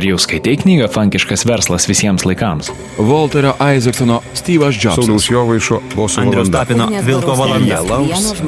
Ar 0.00 0.06
jau 0.08 0.16
skaitai 0.16 0.54
knygą 0.56 0.86
Fankiškas 0.88 1.42
verslas 1.44 1.84
visiems 1.84 2.22
laikams? 2.24 2.70
Walterio 2.96 3.50
Isaacsono 3.60 4.22
Steve'as 4.32 4.78
Jobsas. 4.80 4.96
Sauliaus 4.96 5.26
Jovaišo 5.28 5.80
boso 5.92 6.22
Andrius. 6.22 6.48
Tapino 6.48 6.86
Vilko 7.04 7.34
valanda. 7.36 7.82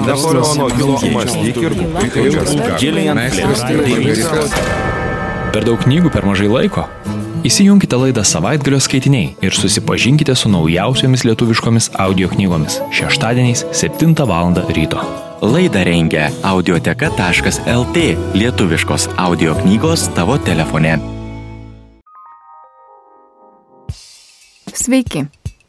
Napoleono 0.06 0.70
Hilo 0.72 0.96
mąstyk 1.12 1.60
ir 1.60 1.76
būk 1.76 2.18
ilgas. 2.22 2.56
Gillian 2.80 3.20
Flynn. 3.36 4.48
Per 5.52 5.68
daug 5.68 5.84
knygų 5.84 6.14
per 6.16 6.24
mažai 6.24 6.48
laiko? 6.48 6.88
Įsijunkite 7.45 8.00
laidą 8.00 8.25
savaitgalio 8.25 8.80
skaitiniai 8.80 9.34
ir 9.45 9.53
susipažinkite 9.53 10.32
su 10.32 10.48
naujausiomis 10.48 11.29
lietuviškomis 11.29 11.93
audio 12.00 12.32
knygomis 12.32 12.80
šeštadieniais 12.96 13.66
7 13.77 14.16
val. 14.25 14.57
ryto. 14.73 15.05
Laidą 15.45 15.84
rengia 15.84 16.30
audioteka.lt 16.48 18.12
lietuviškos 18.41 19.11
audio 19.19 19.59
knygos 19.61 20.09
tavo 20.16 20.39
telefone. 20.39 21.21
Sveiki. 24.72 25.26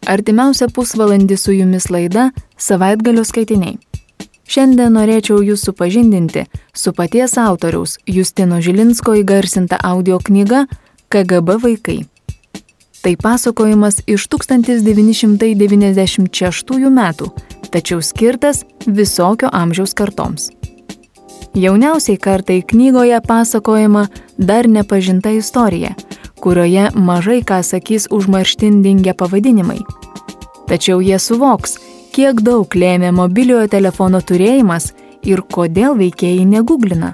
Artimiausią 0.07 0.69
pusvalandį 0.75 1.37
su 1.39 1.53
jumis 1.55 1.89
laida 1.91 2.31
Savaitgalio 2.59 3.23
skaitiniai. 3.27 3.77
Šiandien 4.47 4.93
norėčiau 4.95 5.43
jūs 5.43 5.61
supažindinti 5.67 6.45
su 6.75 6.93
paties 6.95 7.37
autoriaus 7.39 7.97
Justino 8.07 8.61
Žilinsko 8.61 9.13
įgarsinta 9.21 9.77
audio 9.83 10.19
knyga 10.19 10.67
KGB 11.11 11.49
vaikai. 11.63 12.05
Tai 13.03 13.15
pasakojimas 13.19 13.95
iš 14.07 14.27
1996 14.31 16.89
metų, 16.99 17.25
tačiau 17.71 18.01
skirtas 18.01 18.65
visokio 18.87 19.49
amžiaus 19.51 19.93
kartoms. 19.93 20.49
Jauniausiai 21.53 22.17
kartai 22.17 22.61
knygoje 22.65 23.21
pasakojama 23.27 24.07
dar 24.37 24.67
nepažinta 24.67 25.29
istorija, 25.35 25.95
kurioje 26.43 26.89
mažai 26.95 27.39
ką 27.47 27.61
sakys 27.63 28.09
užmarštindingia 28.11 29.15
pavadinimai. 29.15 29.79
Tačiau 30.67 30.99
jie 31.01 31.19
suvoks, 31.19 31.77
kiek 32.15 32.41
daug 32.43 32.75
lėmė 32.75 33.11
mobiliojo 33.15 33.69
telefono 33.71 34.19
turėjimas 34.21 34.91
ir 35.23 35.43
kodėl 35.55 35.95
veikėjai 35.99 36.45
negooglina. 36.47 37.13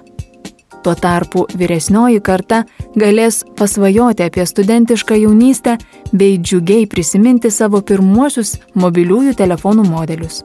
Tuo 0.84 0.96
tarpu 0.96 1.44
vyresnioji 1.60 2.22
karta 2.24 2.64
galės 2.96 3.42
pasvajoti 3.60 4.24
apie 4.24 4.46
studentišką 4.48 5.18
jaunystę 5.20 5.76
bei 6.14 6.38
džiugiai 6.40 6.88
prisiminti 6.88 7.52
savo 7.52 7.82
pirmuosius 7.82 8.56
mobiliųjų 8.80 9.36
telefonų 9.42 9.86
modelius. 9.90 10.42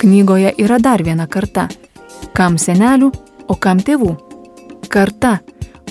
Knygoje 0.00 0.54
yra 0.58 0.80
dar 0.80 1.04
viena 1.04 1.28
karta- 1.28 1.68
kam 2.36 2.56
senelių, 2.56 3.12
o 3.48 3.54
kam 3.54 3.78
tėvų. 3.78 4.16
Karta, 4.88 5.40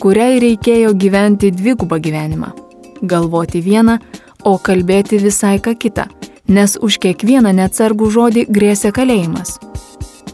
kuriai 0.01 0.39
reikėjo 0.41 0.95
gyventi 0.97 1.51
dvigubą 1.53 1.99
gyvenimą- 2.01 2.47
galvoti 3.11 3.61
vieną, 3.61 3.97
o 4.43 4.57
kalbėti 4.57 5.19
visai 5.21 5.59
ką 5.59 5.75
kitą, 5.77 6.05
nes 6.47 6.77
už 6.81 6.97
kiekvieną 7.03 7.53
neatsargų 7.53 8.07
žodį 8.15 8.45
grėsia 8.49 8.91
kalėjimas. 8.91 9.59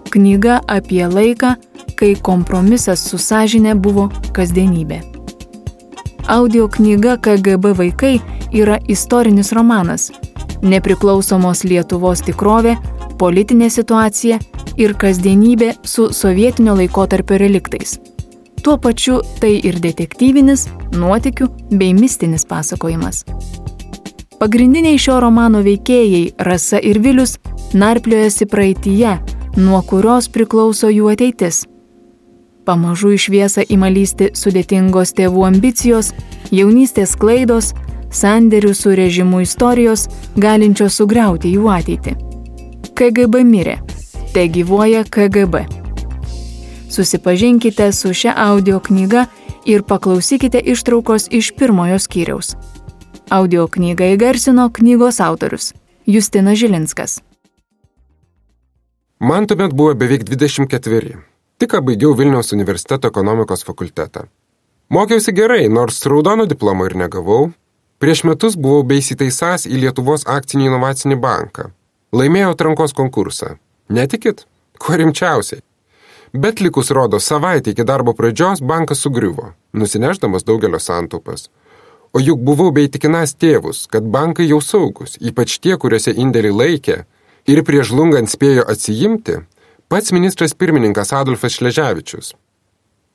Knyga 0.09 0.61
apie 0.67 1.03
laiką, 1.07 1.55
kai 1.99 2.15
kompromisas 2.15 2.99
su 3.09 3.17
sąžinė 3.17 3.75
buvo 3.75 4.09
kasdienybė. 4.33 5.01
Audio 6.27 6.67
knyga 6.67 7.17
KGB 7.17 7.73
vaikai 7.73 8.21
yra 8.53 8.79
istorinis 8.87 9.51
romanas- 9.51 10.11
nepriklausomos 10.71 11.63
Lietuvos 11.63 12.21
tikrovė, 12.21 12.77
politinė 13.17 13.69
situacija 13.69 14.39
ir 14.77 14.93
kasdienybė 14.93 15.73
su 15.83 16.13
sovietinio 16.13 16.75
laikotarpio 16.75 17.37
reliktais. 17.37 17.99
Tuo 18.63 18.77
pačiu 18.77 19.21
tai 19.41 19.57
ir 19.63 19.79
detektyvinis, 19.79 20.67
nuotikių 20.97 21.47
bei 21.77 21.93
mistinis 21.93 22.45
pasakojimas. 22.45 23.23
Pagrindiniai 24.37 24.99
šio 25.01 25.19
romano 25.23 25.63
veikėjai 25.65 26.35
Rasa 26.45 26.77
ir 26.83 26.99
Vilius 27.01 27.37
narpliojasi 27.73 28.45
praeitįje, 28.51 29.15
nuo 29.57 29.81
kurios 29.81 30.29
priklauso 30.29 30.91
jų 30.93 31.09
ateitis. 31.15 31.63
Pamažu 32.67 33.13
į 33.15 33.21
šviesą 33.23 33.63
ima 33.71 33.89
lysti 33.89 34.29
sudėtingos 34.35 35.15
tėvų 35.17 35.45
ambicijos, 35.47 36.11
jaunystės 36.51 37.15
klaidos, 37.15 37.71
sandėrių 38.11 38.73
su 38.75 38.93
režimu 38.99 39.41
istorijos, 39.45 40.07
galinčios 40.35 40.99
sugriauti 40.99 41.53
jų 41.55 41.71
ateitį. 41.71 42.15
KGB 42.97 43.43
mirė, 43.47 43.79
te 44.33 44.47
gyvuoja 44.51 45.05
KGB. 45.07 45.76
Susipažinkite 46.89 47.91
su 47.91 48.13
šia 48.13 48.33
audio 48.37 48.79
knyga 48.79 49.25
ir 49.65 49.83
paklausykite 49.83 50.59
ištraukos 50.59 51.27
iš 51.31 51.51
pirmojo 51.57 51.99
skyriaus. 51.99 52.55
Audio 53.29 53.67
knygą 53.67 54.13
įgarsino 54.15 54.69
knygos 54.73 55.19
autorius 55.19 55.73
Justinas 56.05 56.57
Žilinskas. 56.57 57.21
Man 59.19 59.47
tuomet 59.47 59.73
buvo 59.73 59.93
beveik 59.93 60.23
24. 60.23 61.17
Tik 61.57 61.71
ką 61.73 61.81
baigiau 61.83 62.13
Vilniaus 62.15 62.53
universiteto 62.53 63.07
ekonomikos 63.07 63.65
fakultetą. 63.65 64.27
Mokiausi 64.89 65.33
gerai, 65.33 65.67
nors 65.67 66.05
raudono 66.05 66.45
diplomo 66.45 66.85
ir 66.85 66.95
negavau. 66.95 67.49
Prieš 67.99 68.23
metus 68.29 68.55
buvau 68.55 68.85
beįsiteisęs 68.87 69.65
į 69.67 69.81
Lietuvos 69.81 70.23
akcinį 70.29 70.69
inovacinį 70.69 71.17
banką. 71.19 71.71
Laimėjau 72.13 72.53
atrankos 72.53 72.93
konkursą. 72.93 73.57
Netikit? 73.89 74.45
Kuo 74.79 74.95
rimčiausiai. 74.95 75.59
Bet 76.33 76.61
likus 76.61 76.91
rodo 76.91 77.19
savaitę 77.19 77.71
iki 77.71 77.83
darbo 77.83 78.13
pradžios 78.13 78.61
bankas 78.61 78.99
sugriuvo, 78.99 79.53
nusineždamas 79.73 80.43
daugelio 80.43 80.79
santaupas. 80.79 81.49
O 82.13 82.19
juk 82.19 82.41
buvau 82.43 82.71
beįtikinęs 82.75 83.35
tėvus, 83.39 83.85
kad 83.91 84.03
bankai 84.03 84.47
jau 84.47 84.59
saugus, 84.63 85.17
ypač 85.19 85.59
tie, 85.59 85.75
kuriuose 85.77 86.11
indėlį 86.11 86.51
laikė, 86.61 86.97
ir 87.47 87.63
prieš 87.67 87.93
lungant 87.95 88.31
spėjo 88.31 88.65
atsijimti, 88.67 89.41
pats 89.87 90.11
ministras 90.15 90.55
pirmininkas 90.55 91.13
Adolfas 91.15 91.59
Šleževičius. 91.59 92.33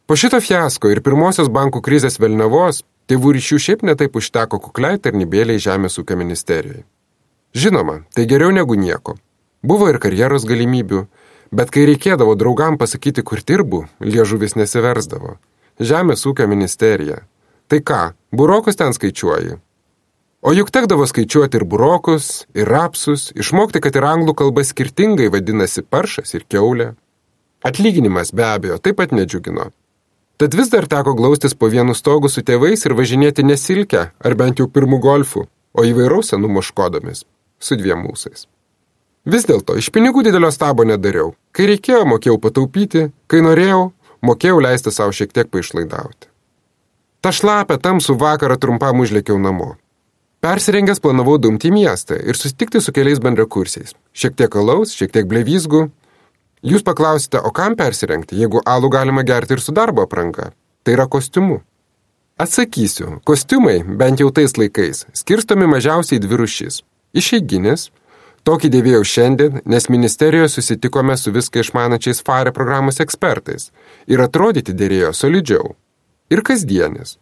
Po 0.07 0.17
šito 0.17 0.41
fiasko 0.41 0.91
ir 0.93 1.03
pirmosios 1.05 1.49
bankų 1.53 1.83
krizės 1.85 2.19
Velnavos, 2.21 2.83
tėvų 3.09 3.37
ryšių 3.37 3.59
šiaip 3.67 3.85
netaip 3.87 4.17
užteko 4.17 4.61
kukliai 4.61 5.01
tarnybėliai 5.01 5.61
Žemės 5.63 5.99
ūkio 6.01 6.17
ministerijai. 6.21 6.85
Žinoma, 7.53 8.03
tai 8.17 8.25
geriau 8.29 8.53
negu 8.53 8.77
nieko. 8.77 9.19
Buvo 9.63 9.91
ir 9.93 10.01
karjeros 10.03 10.47
galimybių, 10.49 11.05
bet 11.53 11.71
kai 11.73 11.85
reikėdavo 11.89 12.35
draugam 12.41 12.79
pasakyti, 12.81 13.23
kur 13.23 13.45
dirbu, 13.45 13.85
liežuvis 14.01 14.57
nesiversdavo. 14.57 15.37
Žemės 15.81 16.25
ūkio 16.29 16.49
ministerija. 16.49 17.23
Tai 17.69 17.81
ką, 17.81 18.01
burokus 18.33 18.81
ten 18.81 18.97
skaičiuoji? 18.97 19.59
O 20.43 20.51
juk 20.57 20.73
tekdavo 20.75 21.07
skaičiuoti 21.07 21.61
ir 21.61 21.65
burokus, 21.71 22.49
ir 22.59 22.67
rapsus, 22.67 23.31
išmokti, 23.39 23.79
kad 23.85 23.95
ir 23.95 24.09
anglų 24.09 24.35
kalba 24.41 24.65
skirtingai 24.67 25.29
vadinasi 25.31 25.85
paršas 25.87 26.35
ir 26.35 26.49
keulė. 26.51 26.89
Atlyginimas 27.63 28.33
be 28.35 28.49
abejo 28.49 28.81
taip 28.83 28.99
pat 28.99 29.15
nedžiugino. 29.15 29.69
Tad 30.43 30.57
vis 30.59 30.73
dar 30.73 30.89
teko 30.91 31.15
glaustis 31.15 31.55
po 31.55 31.69
vienu 31.71 31.95
stogu 31.95 32.27
su 32.33 32.43
tėvais 32.43 32.83
ir 32.83 32.97
važinėti 32.99 33.45
nesilkę, 33.47 34.09
ar 34.19 34.35
bent 34.35 34.59
jau 34.59 34.67
pirmų 34.67 34.99
golfų, 35.05 35.45
o 35.47 35.85
įvairaus 35.87 36.33
senumo 36.33 36.65
škodomis, 36.67 37.23
su 37.63 37.79
dviem 37.79 38.03
mūsais. 38.03 38.49
Vis 39.23 39.47
dėlto, 39.47 39.79
iš 39.79 39.93
pinigų 39.95 40.25
didelio 40.27 40.51
stabo 40.51 40.83
nedariau. 40.83 41.37
Kai 41.53 41.69
reikėjo, 41.69 42.05
mokėjau 42.09 42.39
pataupyti, 42.41 43.09
kai 43.29 43.43
norėjau, 43.45 43.91
mokėjau 44.25 44.61
leisti 44.65 44.93
savo 44.95 45.13
šiek 45.13 45.35
tiek 45.37 45.51
paišlaidauti. 45.53 46.31
Ta 47.23 47.31
šlapę 47.31 47.77
tamsų 47.79 48.17
vakarą 48.19 48.57
trumpam 48.59 49.03
užlėkiau 49.05 49.37
namo. 49.39 49.75
Persirengęs 50.43 50.99
planavau 50.99 51.37
dumti 51.39 51.69
į 51.69 51.75
miestą 51.77 52.17
ir 52.19 52.35
susitikti 52.35 52.81
su 52.83 52.91
keliais 52.95 53.21
bendrakursiais. 53.23 53.93
Šiek 54.17 54.35
tiek 54.41 54.57
alaus, 54.59 54.95
šiek 54.97 55.13
tiek 55.15 55.29
blevysgų. 55.31 55.85
Jūs 56.67 56.83
paklausite, 56.87 57.39
o 57.39 57.53
kam 57.55 57.77
persirengti, 57.79 58.41
jeigu 58.41 58.63
alų 58.67 58.91
galima 58.91 59.23
gerti 59.27 59.55
ir 59.55 59.63
su 59.63 59.75
darbo 59.77 60.03
apranga? 60.03 60.49
Tai 60.83 60.97
yra 60.97 61.07
kostiumu. 61.07 61.61
Atsakysiu, 62.43 63.21
kostiumai, 63.29 63.83
bent 63.85 64.19
jau 64.19 64.33
tais 64.35 64.57
laikais, 64.59 65.05
skirstomi 65.15 65.69
mažiausiai 65.71 66.19
dvi 66.23 66.41
rušys. 66.41 66.81
Išeiginis, 67.15 67.91
tokį 68.49 68.71
dėvėjau 68.75 69.03
šiandien, 69.07 69.61
nes 69.65 69.89
ministerijoje 69.89 70.51
susitikome 70.57 71.17
su 71.17 71.33
viską 71.35 71.63
išmanačiais 71.63 72.23
FARE 72.27 72.53
programos 72.57 73.01
ekspertais 73.05 73.71
ir 74.07 74.23
atrodyti 74.25 74.75
dėrėjo 74.75 75.13
solidžiau. 75.17 75.75
Ir 76.33 76.43
kasdienis. 76.47 77.19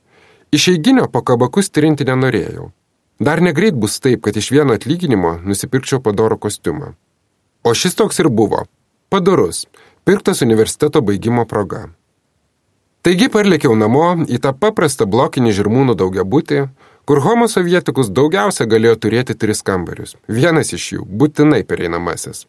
Išeiginio 0.54 1.06
po 1.12 1.22
kabakus 1.22 1.70
trinti 1.70 2.06
nenorėjau. 2.06 2.70
Dar 3.20 3.42
negreit 3.44 3.76
bus 3.76 4.00
taip, 4.00 4.22
kad 4.24 4.36
iš 4.36 4.50
vieno 4.54 4.74
atlyginimo 4.78 5.36
nusipirkčiau 5.44 6.00
padoro 6.00 6.38
kostiumą. 6.40 6.94
O 7.62 7.74
šis 7.76 7.94
toks 7.98 8.22
ir 8.22 8.30
buvo. 8.32 8.64
Padorus, 9.12 9.66
pirktas 10.08 10.40
universiteto 10.46 11.02
baigimo 11.04 11.44
proga. 11.44 11.90
Taigi 13.04 13.30
parlėkiau 13.32 13.76
namo 13.76 14.06
į 14.28 14.40
tą 14.44 14.52
paprastą 14.56 15.06
blokinį 15.08 15.52
žirmūnų 15.56 15.96
daugiabutį, 16.00 16.64
kur 17.10 17.18
homo 17.24 17.48
sovietikus 17.50 18.06
daugiausia 18.14 18.68
galėjo 18.70 18.96
turėti 19.02 19.34
tris 19.34 19.64
kambarius. 19.66 20.12
Vienas 20.30 20.68
iš 20.76 20.84
jų 20.92 21.06
būtinai 21.22 21.64
pereinamasis. 21.66 22.44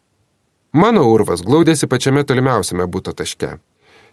Mano 0.78 1.08
urvas 1.10 1.42
glaudėsi 1.48 1.90
pačiame 1.90 2.22
tolimiausiame 2.30 2.86
būto 2.86 3.16
taške. 3.18 3.56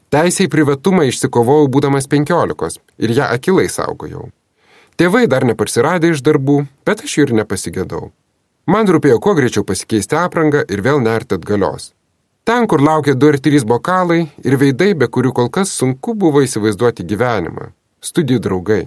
Teisė 0.09 0.47
į 0.47 0.53
privatumą 0.55 1.05
išsikovojau 1.11 1.67
būdamas 1.75 2.09
penkiolikos 2.09 2.81
ir 2.97 3.13
ją 3.19 3.29
akilai 3.37 3.67
saugojau. 3.69 4.31
Tėvai 4.97 5.27
dar 5.29 5.45
nepasiradė 5.45 6.15
iš 6.15 6.25
darbų, 6.25 6.57
bet 6.89 7.05
aš 7.05 7.19
jų 7.19 7.29
ir 7.29 7.35
nepasigėdau. 7.43 8.03
Man 8.73 8.89
rūpėjo 8.89 9.21
kuo 9.21 9.37
greičiau 9.37 9.69
pasikeisti 9.69 10.17
aprangą 10.17 10.65
ir 10.65 10.81
vėl 10.81 11.05
nerti 11.05 11.37
atgalios. 11.37 11.93
Ten, 12.49 12.65
kur 12.65 12.81
laukė 12.81 13.19
du 13.21 13.35
ar 13.35 13.37
trys 13.37 13.69
bokalai 13.69 14.23
ir 14.41 14.57
veidai, 14.57 14.95
be 14.97 15.13
kurių 15.13 15.37
kol 15.43 15.53
kas 15.53 15.77
sunku 15.77 16.17
buvo 16.17 16.41
įsivaizduoti 16.41 17.05
gyvenimą. 17.05 17.75
Studijų 18.01 18.47
draugai. 18.49 18.85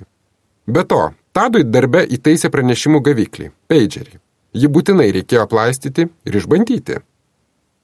Be 0.65 0.89
to, 0.89 1.11
Tadui 1.31 1.63
darbe 1.63 2.03
įtaisė 2.11 2.49
pranešimų 2.51 2.99
gaviklį- 3.05 3.51
pagerį. 3.71 4.19
Jį 4.51 4.67
būtinai 4.67 5.11
reikėjo 5.15 5.45
aplaistyti 5.45 6.09
ir 6.25 6.33
išbandyti. 6.35 6.97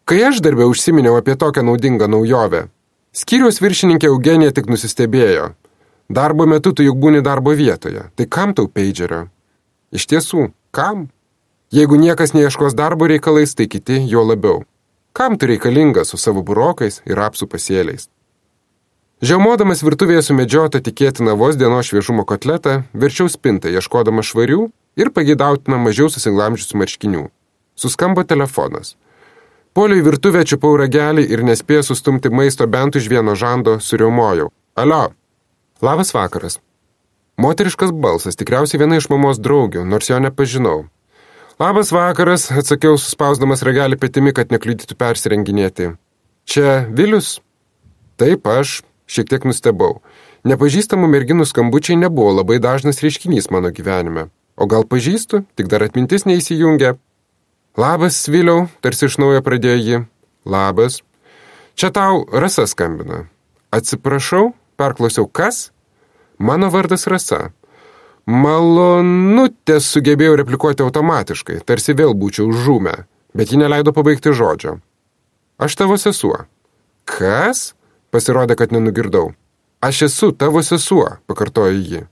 Kai 0.05 0.23
aš 0.23 0.41
darbę 0.43 0.67
užsiminiau 0.67 1.15
apie 1.19 1.35
tokią 1.35 1.63
naudingą 1.63 2.07
naujovę, 2.07 2.67
skyriaus 3.13 3.61
viršininkė 3.63 4.07
Eugenija 4.07 4.51
tik 4.51 4.67
nusistebėjo. 4.67 5.55
Darbo 6.09 6.45
metu 6.45 6.73
tu 6.73 6.83
juk 6.83 6.97
būni 6.97 7.21
darbo 7.21 7.51
vietoje, 7.51 8.11
tai 8.15 8.25
kam 8.25 8.53
tau 8.53 8.67
pagerio? 8.67 9.29
Iš 9.91 10.07
tiesų, 10.07 10.51
kam? 10.71 11.09
Jeigu 11.71 11.95
niekas 11.95 12.31
neieškos 12.33 12.75
darbo 12.75 13.07
reikalais, 13.07 13.55
tai 13.55 13.67
kiti 13.67 14.07
jo 14.07 14.23
labiau. 14.23 14.65
Kam 15.13 15.37
tu 15.37 15.47
reikalingas 15.47 16.11
su 16.11 16.17
savo 16.17 16.43
burokais 16.43 17.01
ir 17.05 17.15
apsų 17.15 17.47
pasėliais? 17.47 18.07
Žiaumodamas 19.17 19.79
virtuvėje 19.81 20.27
sumedžiotą 20.27 20.77
tikėtiną 20.85 21.33
vos 21.39 21.55
dienos 21.57 21.87
šviežumo 21.89 22.21
kotletą, 22.29 22.83
verčiau 22.93 23.25
spintą, 23.33 23.71
ieškodama 23.73 24.21
švarių 24.21 24.67
ir 24.93 25.09
pagėdautina 25.09 25.79
mažiau 25.81 26.05
susinglamžiusių 26.13 26.77
marškinių. 26.77 27.23
Suskambo 27.73 28.21
telefonas. 28.29 28.93
Poliui 29.73 30.03
virtuvę 30.05 30.43
čiupau 30.45 30.75
ragelį 30.77 31.23
ir 31.33 31.41
nespėjęs 31.47 31.89
sustumti 31.89 32.29
maisto 32.29 32.67
bent 32.69 32.93
už 32.93 33.07
vieno 33.09 33.33
žando, 33.33 33.79
suriaumojau. 33.81 34.51
Alio. 34.77 35.15
Labas 35.81 36.13
vakaras. 36.13 36.59
Moteriškas 37.41 37.95
balsas, 37.97 38.37
tikriausiai 38.37 38.83
viena 38.83 38.99
iš 39.01 39.09
mamos 39.09 39.41
draugių, 39.41 39.81
nors 39.85 40.11
jo 40.11 40.19
nepažinau. 40.21 40.83
Labas 41.57 41.89
vakaras, 41.89 42.51
atsakiau 42.53 43.01
suspausdamas 43.01 43.65
ragelį 43.65 43.97
petimi, 43.97 44.29
kad 44.29 44.53
nekliudytų 44.53 44.93
persirenginėti. 44.93 45.95
Čia 46.45 46.85
Vilius? 46.93 47.39
Taip, 48.17 48.45
aš, 48.45 48.83
Šiek 49.07 49.29
tiek 49.31 49.47
nustebau. 49.47 50.01
Nepažįstamų 50.47 51.07
merginų 51.11 51.47
skambučiai 51.47 51.97
nebuvo 51.99 52.35
labai 52.41 52.59
dažnas 52.63 52.99
reiškinys 53.03 53.49
mano 53.55 53.71
gyvenime. 53.71 54.27
O 54.57 54.67
gal 54.67 54.83
pažįstu, 54.89 55.45
tik 55.55 55.69
dar 55.71 55.85
atmintis 55.85 56.25
neįsijungia. 56.27 56.95
Labas, 57.77 58.19
Viliau, 58.27 58.65
tarsi 58.81 59.05
iš 59.07 59.19
naujo 59.21 59.43
pradėjo 59.45 59.77
ji. 59.77 59.99
Labas. 60.49 61.03
Čia 61.77 61.91
tau 61.93 62.25
Rasa 62.33 62.65
skambina. 62.67 63.27
Atsiprašau, 63.71 64.55
perklausiau, 64.81 65.27
kas? 65.29 65.69
Mano 66.41 66.71
vardas 66.73 67.05
Rasa. 67.07 67.51
Malonutė 68.27 69.77
sugebėjau 69.79 70.35
replikuoti 70.41 70.83
automatiškai, 70.83 71.61
tarsi 71.63 71.93
vėl 71.95 72.11
būčiau 72.17 72.49
žūme, 72.51 72.95
bet 73.37 73.53
ji 73.53 73.61
neleido 73.61 73.93
pabaigti 73.95 74.33
žodžio. 74.35 74.79
Aš 75.61 75.77
tavo 75.79 75.95
sesuo. 76.01 76.43
Kas? 77.07 77.76
Pasirodė, 78.11 78.55
kad 78.59 78.71
nenugirdau. 78.71 79.31
Aš 79.83 80.07
esu 80.07 80.31
tavo 80.31 80.63
sesuo, 80.63 81.17
pakartojo 81.29 81.75
ji. 81.75 82.03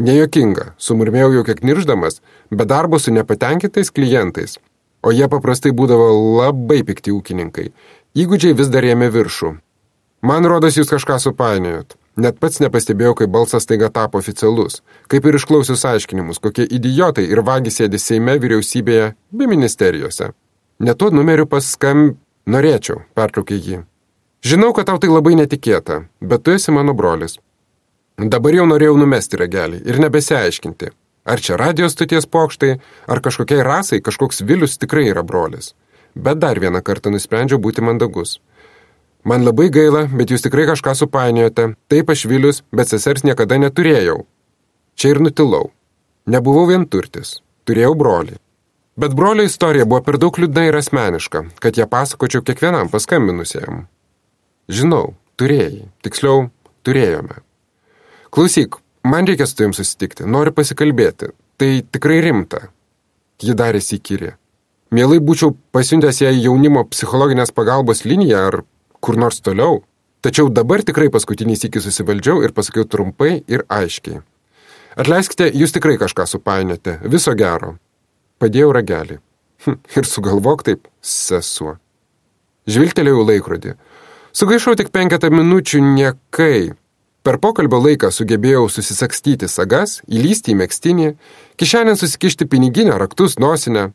Nejokinga, 0.00 0.70
sumurmėjau 0.80 1.32
jau 1.34 1.46
kiek 1.48 1.64
nirždamas, 1.66 2.20
bet 2.50 2.70
darbo 2.70 2.98
su 2.98 3.12
nepatenkintais 3.12 3.90
klientais. 3.92 4.56
O 5.04 5.12
jie 5.12 5.28
paprastai 5.32 5.72
būdavo 5.76 6.06
labai 6.40 6.80
pikti 6.88 7.12
ūkininkai. 7.12 7.70
Įgūdžiai 8.16 8.56
vis 8.56 8.70
dar 8.72 8.84
ėmė 8.84 9.10
viršų. 9.12 9.54
Man 10.24 10.48
rodos, 10.48 10.76
jūs 10.76 10.90
kažką 10.92 11.18
supainiojot. 11.20 11.96
Net 12.20 12.40
pats 12.40 12.60
nepastebėjau, 12.60 13.14
kai 13.16 13.28
balsas 13.30 13.68
taiga 13.68 13.88
tapo 13.92 14.20
oficialus, 14.20 14.80
kaip 15.08 15.24
ir 15.24 15.38
išklausius 15.38 15.84
aiškinimus, 15.88 16.40
kokie 16.42 16.66
idiotai 16.68 17.24
ir 17.30 17.40
vagis 17.46 17.80
sėdi 17.80 18.00
Seime, 18.02 18.34
vyriausybėje 18.40 19.14
bei 19.32 19.48
ministerijose. 19.48 20.32
Ne 20.80 20.96
tuo 20.96 21.12
numeriu 21.12 21.48
paskam... 21.48 22.18
Norėčiau, 22.50 23.04
pertraukė 23.14 23.56
jį. 23.60 23.76
Žinau, 24.40 24.72
kad 24.72 24.88
tau 24.88 24.96
tai 24.96 25.10
labai 25.12 25.34
netikėta, 25.36 26.06
bet 26.20 26.44
tu 26.44 26.54
esi 26.56 26.72
mano 26.72 26.94
brolis. 26.96 27.36
Dabar 28.16 28.56
jau 28.56 28.64
norėjau 28.68 28.96
numesti 28.96 29.36
ragelį 29.40 29.82
ir 29.84 30.00
nebesiaiškinti, 30.00 30.88
ar 31.28 31.40
čia 31.44 31.58
radijos 31.60 31.92
stoties 31.96 32.26
pokštai, 32.28 32.78
ar 33.08 33.20
kažkokiai 33.20 33.64
rasai 33.64 34.00
kažkoks 34.00 34.40
Vilius 34.48 34.78
tikrai 34.80 35.10
yra 35.12 35.24
brolis. 35.24 35.74
Bet 36.14 36.40
dar 36.40 36.58
vieną 36.60 36.80
kartą 36.82 37.12
nusprendžiau 37.12 37.60
būti 37.60 37.84
mandagus. 37.84 38.40
Man 39.24 39.44
labai 39.44 39.68
gaila, 39.68 40.06
bet 40.08 40.32
jūs 40.32 40.46
tikrai 40.46 40.64
kažką 40.72 40.96
supainiojote. 40.96 41.74
Taip 41.92 42.10
aš 42.10 42.24
Vilius, 42.24 42.62
bet 42.72 42.88
sesers 42.88 43.24
niekada 43.28 43.60
neturėjau. 43.60 44.24
Čia 44.96 45.14
ir 45.14 45.20
nutilau. 45.20 45.68
Nebuvau 46.26 46.64
vienturtis. 46.72 47.42
Turėjau 47.68 47.92
brolį. 47.94 48.40
Bet 48.96 49.12
brolio 49.16 49.44
istorija 49.44 49.84
buvo 49.84 50.00
per 50.04 50.16
daug 50.20 50.36
liūdna 50.36 50.66
ir 50.68 50.76
asmeniška, 50.80 51.44
kad 51.60 51.76
ją 51.76 51.86
pasakočiau 51.88 52.42
kiekvienam 52.44 52.88
paskambinusiam. 52.92 53.84
Žinau, 54.70 55.14
turėjai. 55.40 55.88
Tiksliau, 56.04 56.48
turėjome. 56.86 57.40
Klausyk, 58.30 58.78
man 59.02 59.26
reikia 59.26 59.48
su 59.50 59.56
tavim 59.58 59.74
susitikti, 59.74 60.28
noriu 60.30 60.54
pasikalbėti. 60.54 61.32
Tai 61.58 61.70
tikrai 61.92 62.20
rimta. 62.24 62.68
Ji 63.42 63.56
darė 63.58 63.80
įkyrė. 63.82 64.36
Mielai 64.94 65.18
būčiau 65.22 65.54
pasiuntęs 65.74 66.22
ją 66.22 66.30
į 66.34 66.44
jaunimo 66.46 66.84
psichologinės 66.90 67.52
pagalbos 67.54 68.04
liniją 68.06 68.46
ar 68.48 68.56
kur 69.02 69.18
nors 69.18 69.42
toliau. 69.42 69.82
Tačiau 70.20 70.50
dabar 70.52 70.82
tikrai 70.84 71.08
paskutinį 71.12 71.56
sėkį 71.56 71.82
susivaldžiau 71.84 72.42
ir 72.44 72.52
pasakiau 72.56 72.84
trumpai 72.84 73.40
ir 73.48 73.64
aiškiai. 73.72 74.20
Atleiskite, 75.00 75.46
jūs 75.54 75.72
tikrai 75.72 75.96
kažką 76.00 76.26
supainėte. 76.28 76.98
Viso 77.08 77.32
gero. 77.38 77.76
Padėjau 78.42 78.72
ragelį. 78.76 79.20
Hm, 79.64 79.78
ir 79.96 80.08
sugalvok 80.08 80.64
taip, 80.66 80.88
sesuo. 81.00 81.76
Žvilgtelėjau 82.70 83.24
laikrodį. 83.24 83.76
Sugaišau 84.32 84.76
tik 84.78 84.92
penketą 84.94 85.30
minučių 85.34 85.80
niekai. 85.82 86.72
Per 87.26 87.36
pokalbio 87.42 87.80
laiką 87.82 88.08
sugebėjau 88.14 88.68
susisakstyti 88.72 89.48
sagas, 89.50 89.98
įlysti 90.08 90.54
į 90.54 90.60
mėgstinį, 90.62 91.08
kišenę 91.60 91.96
susikišti 91.98 92.46
piniginę, 92.48 92.94
raktus, 93.02 93.36
nosinę. 93.42 93.90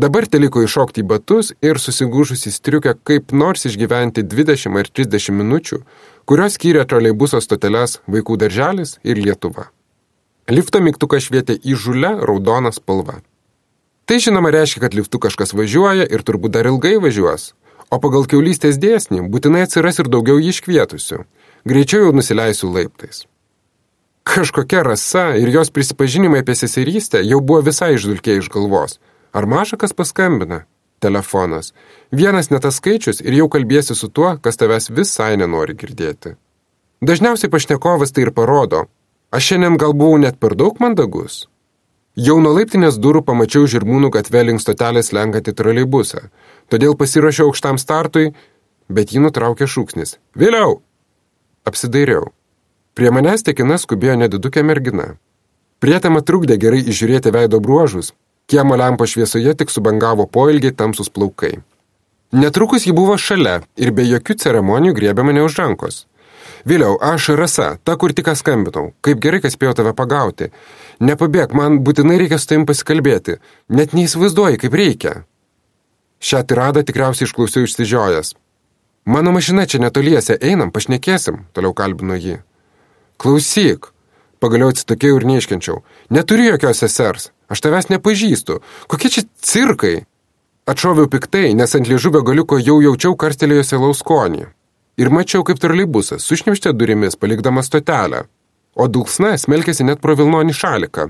Dabar 0.00 0.24
teliko 0.30 0.62
iššokti 0.62 1.02
į 1.02 1.08
batus 1.10 1.50
ir 1.66 1.80
susigūžus 1.82 2.46
į 2.46 2.52
striukę 2.54 2.94
kaip 3.04 3.34
nors 3.36 3.66
išgyventi 3.66 4.22
20 4.22 4.78
ar 4.78 4.88
30 4.88 5.34
minučių, 5.42 5.80
kurios 6.24 6.54
skyrė 6.56 6.86
troleibuso 6.86 7.42
stoteles 7.42 7.98
vaikų 8.06 8.38
darželis 8.40 8.96
ir 9.02 9.18
Lietuva. 9.18 9.66
Lifto 10.48 10.80
mygtukas 10.80 11.26
švietė 11.26 11.58
į 11.58 11.74
žulę 11.74 12.14
raudoną 12.22 12.72
spalvą. 12.72 13.18
Tai 14.06 14.16
žinoma 14.18 14.50
reiškia, 14.50 14.80
kad 14.86 14.94
liftu 14.94 15.20
kažkas 15.22 15.52
važiuoja 15.54 16.06
ir 16.10 16.24
turbūt 16.26 16.56
dar 16.56 16.66
ilgai 16.66 16.96
važiuos, 17.02 17.52
O 17.90 17.98
pagal 17.98 18.26
keulystės 18.30 18.78
dėsnį 18.78 19.24
būtinai 19.32 19.64
atsiras 19.66 19.98
ir 19.98 20.08
daugiau 20.12 20.38
jį 20.38 20.54
iškvietusių. 20.54 21.24
Greičiau 21.66 22.06
jau 22.06 22.12
nusileisiu 22.14 22.70
laiptais. 22.70 23.24
Kažkokia 24.30 24.84
rasa 24.86 25.24
ir 25.40 25.50
jos 25.50 25.72
prisipažinimai 25.74 26.44
apie 26.44 26.54
seserystę 26.54 27.22
jau 27.26 27.40
buvo 27.40 27.64
visai 27.66 27.96
išdulkė 27.96 28.38
iš 28.38 28.50
galvos. 28.54 29.00
Ar 29.34 29.46
mažakas 29.46 29.96
paskambina? 29.96 30.64
Telefonas. 31.00 31.72
Vienas 32.12 32.50
netas 32.52 32.78
skaičius 32.78 33.22
ir 33.24 33.34
jau 33.38 33.48
kalbėsi 33.50 33.96
su 33.96 34.10
tuo, 34.12 34.36
kas 34.44 34.60
tavęs 34.60 34.90
visai 34.94 35.32
nenori 35.40 35.74
girdėti. 35.74 36.36
Dažniausiai 37.00 37.50
pašnekovas 37.50 38.12
tai 38.12 38.26
ir 38.28 38.34
parodo. 38.36 38.84
Aš 39.32 39.50
šiandien 39.50 39.78
gal 39.80 39.96
buvau 39.96 40.18
net 40.20 40.36
per 40.38 40.54
daug 40.54 40.76
mandagus. 40.84 41.46
Jau 42.18 42.36
nuo 42.42 42.50
laiptinės 42.52 42.98
durų 43.00 43.22
pamačiau 43.24 43.68
žirmūnų 43.70 44.10
gatve 44.12 44.42
link 44.44 44.60
stotelės 44.60 45.12
lenkantį 45.16 45.54
troleibusą, 45.56 46.26
todėl 46.70 46.96
pasiruošiau 46.98 47.50
aukštam 47.50 47.78
startui, 47.82 48.30
bet 48.88 49.14
jį 49.14 49.24
nutraukė 49.26 49.68
šūksnis. 49.70 50.18
Vėliau! 50.38 50.80
Apsidairiau. 51.68 52.30
Prie 52.94 53.10
manęs 53.14 53.44
tekina 53.46 53.78
skubėjo 53.78 54.16
nedidukė 54.22 54.64
mergina. 54.66 55.14
Prietema 55.80 56.20
trukdė 56.26 56.58
gerai 56.60 56.80
išžiūrėti 56.82 57.32
veido 57.32 57.60
bruožus, 57.64 58.12
kiemo 58.50 58.76
lempo 58.76 59.06
šviesoje 59.08 59.54
tik 59.60 59.70
subangavo 59.72 60.26
poilgiai 60.26 60.74
tamsus 60.76 61.08
plaukai. 61.08 61.60
Netrukus 62.32 62.86
ji 62.86 62.92
buvo 62.94 63.16
šalia 63.18 63.60
ir 63.76 63.90
be 63.94 64.04
jokių 64.06 64.36
ceremonijų 64.42 64.96
griebė 64.98 65.24
mane 65.26 65.42
už 65.46 65.56
rankos. 65.58 66.04
Vėliau, 66.68 66.98
aš 67.00 67.30
Rasa, 67.38 67.78
ta, 67.84 67.96
kur 67.96 68.12
tik 68.12 68.28
skambinau. 68.36 68.92
Kaip 69.00 69.20
gerai, 69.24 69.40
kad 69.40 69.54
spėjau 69.54 69.74
tave 69.78 69.94
pagauti. 69.96 70.50
Nepabėg, 71.00 71.54
man 71.56 71.80
būtinai 71.80 72.18
reikia 72.20 72.38
su 72.38 72.50
tavim 72.50 72.66
pasikalbėti. 72.68 73.38
Net 73.68 73.94
neįsivaizduoji, 73.96 74.60
kaip 74.60 74.76
reikia. 74.76 75.14
Šią 76.20 76.42
tiradą 76.44 76.84
tikriausiai 76.84 77.28
išklausiau 77.28 77.64
išsižiojęs. 77.64 78.34
Mano 79.08 79.32
mašina 79.32 79.64
čia 79.66 79.80
netoliese, 79.80 80.36
einam, 80.36 80.68
pašnekėsim, 80.70 81.46
toliau 81.56 81.72
kalbino 81.76 82.18
jį. 82.20 82.42
Klausyk, 83.20 83.88
pagaliau 84.40 84.70
atsitokėjau 84.74 85.20
ir 85.20 85.26
neiškenčiau. 85.30 85.80
Neturiu 86.12 86.50
jokios 86.52 86.82
sesers, 86.84 87.30
aš 87.48 87.64
tavęs 87.64 87.88
nepažįstu. 87.92 88.60
Kokie 88.92 89.10
čia 89.16 89.24
cirkai? 89.40 90.04
Atšoviau 90.68 91.08
piktai, 91.10 91.54
nes 91.56 91.72
ant 91.74 91.88
liežuvio 91.88 92.20
galiuko 92.22 92.60
jau 92.60 92.76
jaučiau 92.84 93.16
karstelėjusią 93.16 93.80
lauskonį. 93.80 94.44
Ir 95.00 95.08
mačiau, 95.08 95.40
kaip 95.48 95.58
troleibusas 95.62 96.26
sušniauštė 96.28 96.74
durimis, 96.76 97.16
palikdamas 97.16 97.70
stotelę, 97.72 98.26
o 98.76 98.86
dulksna 98.86 99.32
smelkėsi 99.40 99.88
net 99.88 100.04
pro 100.04 100.14
Vilnonį 100.20 100.54
šaliką. 100.54 101.08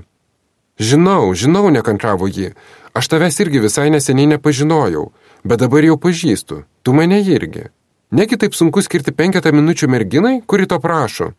Žinau, 0.81 1.33
žinau, 1.35 1.67
nekantravo 1.69 2.29
ji, 2.31 2.53
aš 2.93 3.11
tavęs 3.11 3.39
irgi 3.43 3.61
visai 3.63 3.89
neseniai 3.93 4.33
nepažinojau, 4.33 5.11
bet 5.43 5.61
dabar 5.63 5.85
jau 5.85 5.97
pažįstu, 5.97 6.63
tu 6.83 6.93
mane 6.93 7.21
irgi. 7.21 7.69
Negi 8.11 8.37
taip 8.37 8.55
sunku 8.57 8.83
skirti 8.83 9.13
penketą 9.15 9.53
minučių 9.55 9.87
merginai, 9.87 10.41
kuri 10.43 10.67
to 10.67 10.79
prašo. 10.83 11.31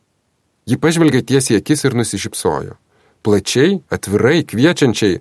Ji 0.65 0.79
pažvelgė 0.81 1.21
tiesiai 1.29 1.59
akis 1.61 1.85
ir 1.85 1.97
nusišypsojo. 1.99 2.79
Plačiai, 3.23 3.83
atvirai, 3.93 4.41
kviečiančiai. 4.49 5.21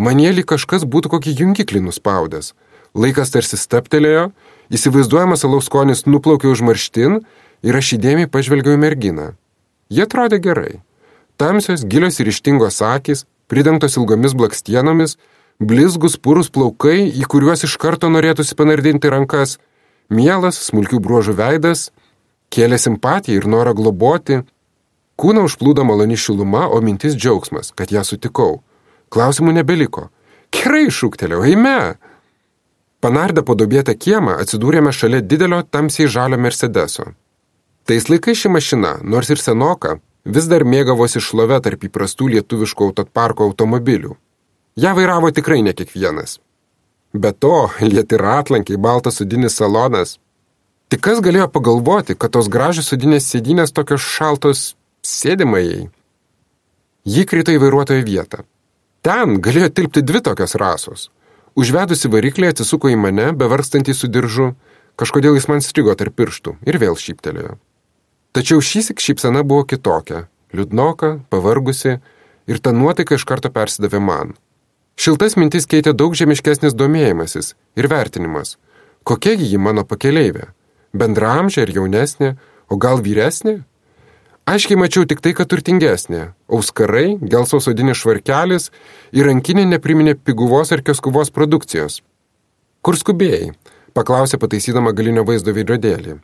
Manėlį 0.00 0.46
kažkas 0.48 0.86
būtų 0.88 1.12
kokį 1.12 1.34
jungiklį 1.40 1.84
nuspaudęs. 1.84 2.54
Laikas 2.94 3.34
tarsi 3.34 3.58
staptelėjo, 3.58 4.30
įsivaizduojamas 4.70 5.44
alaus 5.46 5.68
skonis 5.68 6.06
nuplaukė 6.06 6.48
užmarštin 6.50 7.20
ir 7.66 7.78
aš 7.78 7.96
įdėmiai 7.98 8.30
pažvelgiau 8.30 8.78
į 8.78 8.82
merginą. 8.86 9.28
Jie 9.90 10.06
atrodė 10.06 10.40
gerai. 10.42 10.80
Tamsios, 11.36 11.84
gilios 11.84 12.20
ir 12.22 12.30
ištingos 12.30 12.80
akis, 12.86 13.26
pridengtos 13.50 13.98
ilgomis 14.00 14.34
blakstienomis, 14.38 15.18
blizgus 15.60 16.16
purus 16.16 16.50
plaukai, 16.50 17.04
į 17.10 17.28
kuriuos 17.30 17.66
iš 17.68 17.78
karto 17.80 18.12
norėtųsi 18.12 18.56
panardinti 18.58 19.12
rankas– 19.12 19.58
Mielas, 20.12 20.58
smulkių 20.68 21.00
bruožų 21.00 21.32
veidas, 21.38 21.88
kėlė 22.52 22.76
simpatiją 22.78 23.40
ir 23.40 23.46
norą 23.48 23.72
globoti. 23.74 24.42
Kūną 25.16 25.44
užplūdo 25.48 25.84
maloni 25.86 26.18
šiluma, 26.18 26.66
o 26.68 26.80
mintis 26.84 27.14
džiaugsmas, 27.16 27.72
kad 27.72 27.92
ją 27.94 28.02
sutikau. 28.04 28.60
Klausimų 29.14 29.54
nebeliko. 29.54 30.10
Gerai 30.52 30.90
šūktelėjau, 30.90 31.44
eime. 31.46 31.96
Panardę 33.00 33.44
po 33.46 33.54
dobėtą 33.56 33.94
kiemą 33.96 34.36
atsidūrėme 34.42 34.92
šalia 34.92 35.22
didelio 35.22 35.62
tamsiai 35.62 36.08
žalio 36.08 36.38
Mercedeso. 36.40 37.12
Tais 37.84 38.08
laikais 38.08 38.42
ši 38.42 38.50
mašina, 38.50 38.98
nors 39.04 39.30
ir 39.30 39.40
senoka, 39.40 39.98
vis 40.24 40.48
dar 40.50 40.64
mėgavosi 40.64 41.20
šlove 41.20 41.60
tarp 41.64 41.84
įprastų 41.88 42.30
lietuviškų 42.34 42.90
autoparko 42.90 43.48
automobilių. 43.48 44.16
Ja 44.76 44.94
vairavo 44.96 45.30
tikrai 45.30 45.62
ne 45.62 45.72
kiekvienas. 45.76 46.40
Be 47.14 47.30
to, 47.32 47.68
lieti 47.80 48.18
ratlankiai, 48.18 48.80
baltas 48.80 49.20
sudinis 49.20 49.54
salonas. 49.60 50.18
Tik 50.90 51.00
kas 51.04 51.20
galėjo 51.22 51.46
pagalvoti, 51.52 52.16
kad 52.18 52.34
tos 52.34 52.48
gražios 52.50 52.90
sudinės 52.90 53.28
sėdynės 53.30 53.72
tokios 53.74 54.02
šaltos 54.02 54.74
sėdimajai? 55.06 55.86
Ji 57.04 57.24
krito 57.28 57.54
į 57.54 57.60
vairuotojo 57.62 58.02
vietą. 58.04 58.42
Ten 59.04 59.38
galėjo 59.44 59.70
tilpti 59.76 60.02
dvi 60.02 60.24
tokios 60.24 60.56
rasos. 60.58 61.10
Užvedusi 61.54 62.10
variklį 62.10 62.50
atsisuko 62.50 62.90
į 62.90 62.96
mane, 62.98 63.28
bevarstantį 63.36 63.94
su 63.94 64.10
diržu, 64.10 64.54
kažkodėl 64.98 65.36
jis 65.38 65.46
man 65.52 65.62
strigo 65.62 65.94
tarp 65.94 66.16
pirštų 66.18 66.56
ir 66.66 66.80
vėl 66.82 66.98
šyptelėjo. 66.98 67.58
Tačiau 68.34 68.58
šįsik 68.58 68.98
šypsena 68.98 69.44
buvo 69.46 69.62
kitokia, 69.70 70.24
liūdnoka, 70.50 71.20
pavargusi 71.30 72.00
ir 72.50 72.58
ta 72.58 72.72
nuotaika 72.74 73.14
iš 73.14 73.26
karto 73.28 73.50
persidavė 73.54 74.00
man. 74.02 74.32
Šiltas 74.98 75.36
mintis 75.38 75.68
keitė 75.70 75.92
daug 75.94 76.14
žemiškesnis 76.18 76.74
domėjimasis 76.74 77.54
ir 77.78 77.88
vertinimas. 77.90 78.56
Kokiagi 79.06 79.46
ji 79.52 79.60
mano 79.60 79.84
pakeleivė? 79.86 80.48
Bendramžė 80.94 81.64
ar 81.64 81.72
jaunesnė, 81.74 82.34
o 82.70 82.78
gal 82.78 83.02
vyresnė? 83.02 83.60
Aiškiai 84.50 84.78
mačiau 84.78 85.06
tik 85.08 85.22
tai, 85.24 85.32
kad 85.34 85.48
turtingesnė. 85.50 86.34
Auskarai, 86.52 87.16
gelsos 87.22 87.70
odinis 87.70 88.02
švarkelis 88.02 88.70
ir 89.14 89.30
rankinė 89.30 89.64
nepriminė 89.70 90.18
piguvos 90.20 90.74
ar 90.74 90.82
keskuvos 90.84 91.30
produkcijos. 91.34 92.02
Kur 92.84 92.98
skubėjai? 93.00 93.54
paklausė 93.94 94.40
pataisydama 94.42 94.92
galinio 94.92 95.22
vaizdo 95.26 95.54
veidrodėlį. 95.54 96.18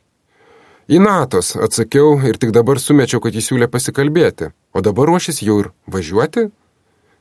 Į 0.89 0.97
Natos, 1.03 1.53
atsakiau 1.55 2.15
ir 2.25 2.39
tik 2.41 2.53
dabar 2.55 2.79
sumečiau, 2.81 3.21
kad 3.21 3.35
jis 3.37 3.51
siūlė 3.51 3.67
pasikalbėti, 3.69 4.49
o 4.73 4.81
dabar 4.81 5.11
ruošis 5.11 5.43
jau 5.45 5.59
ir 5.61 5.69
važiuoti? 5.85 6.47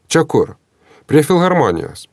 Čia 0.09 0.25
kur? 0.25 0.57
Prie 1.07 1.23
filharmonijos. 1.26 2.07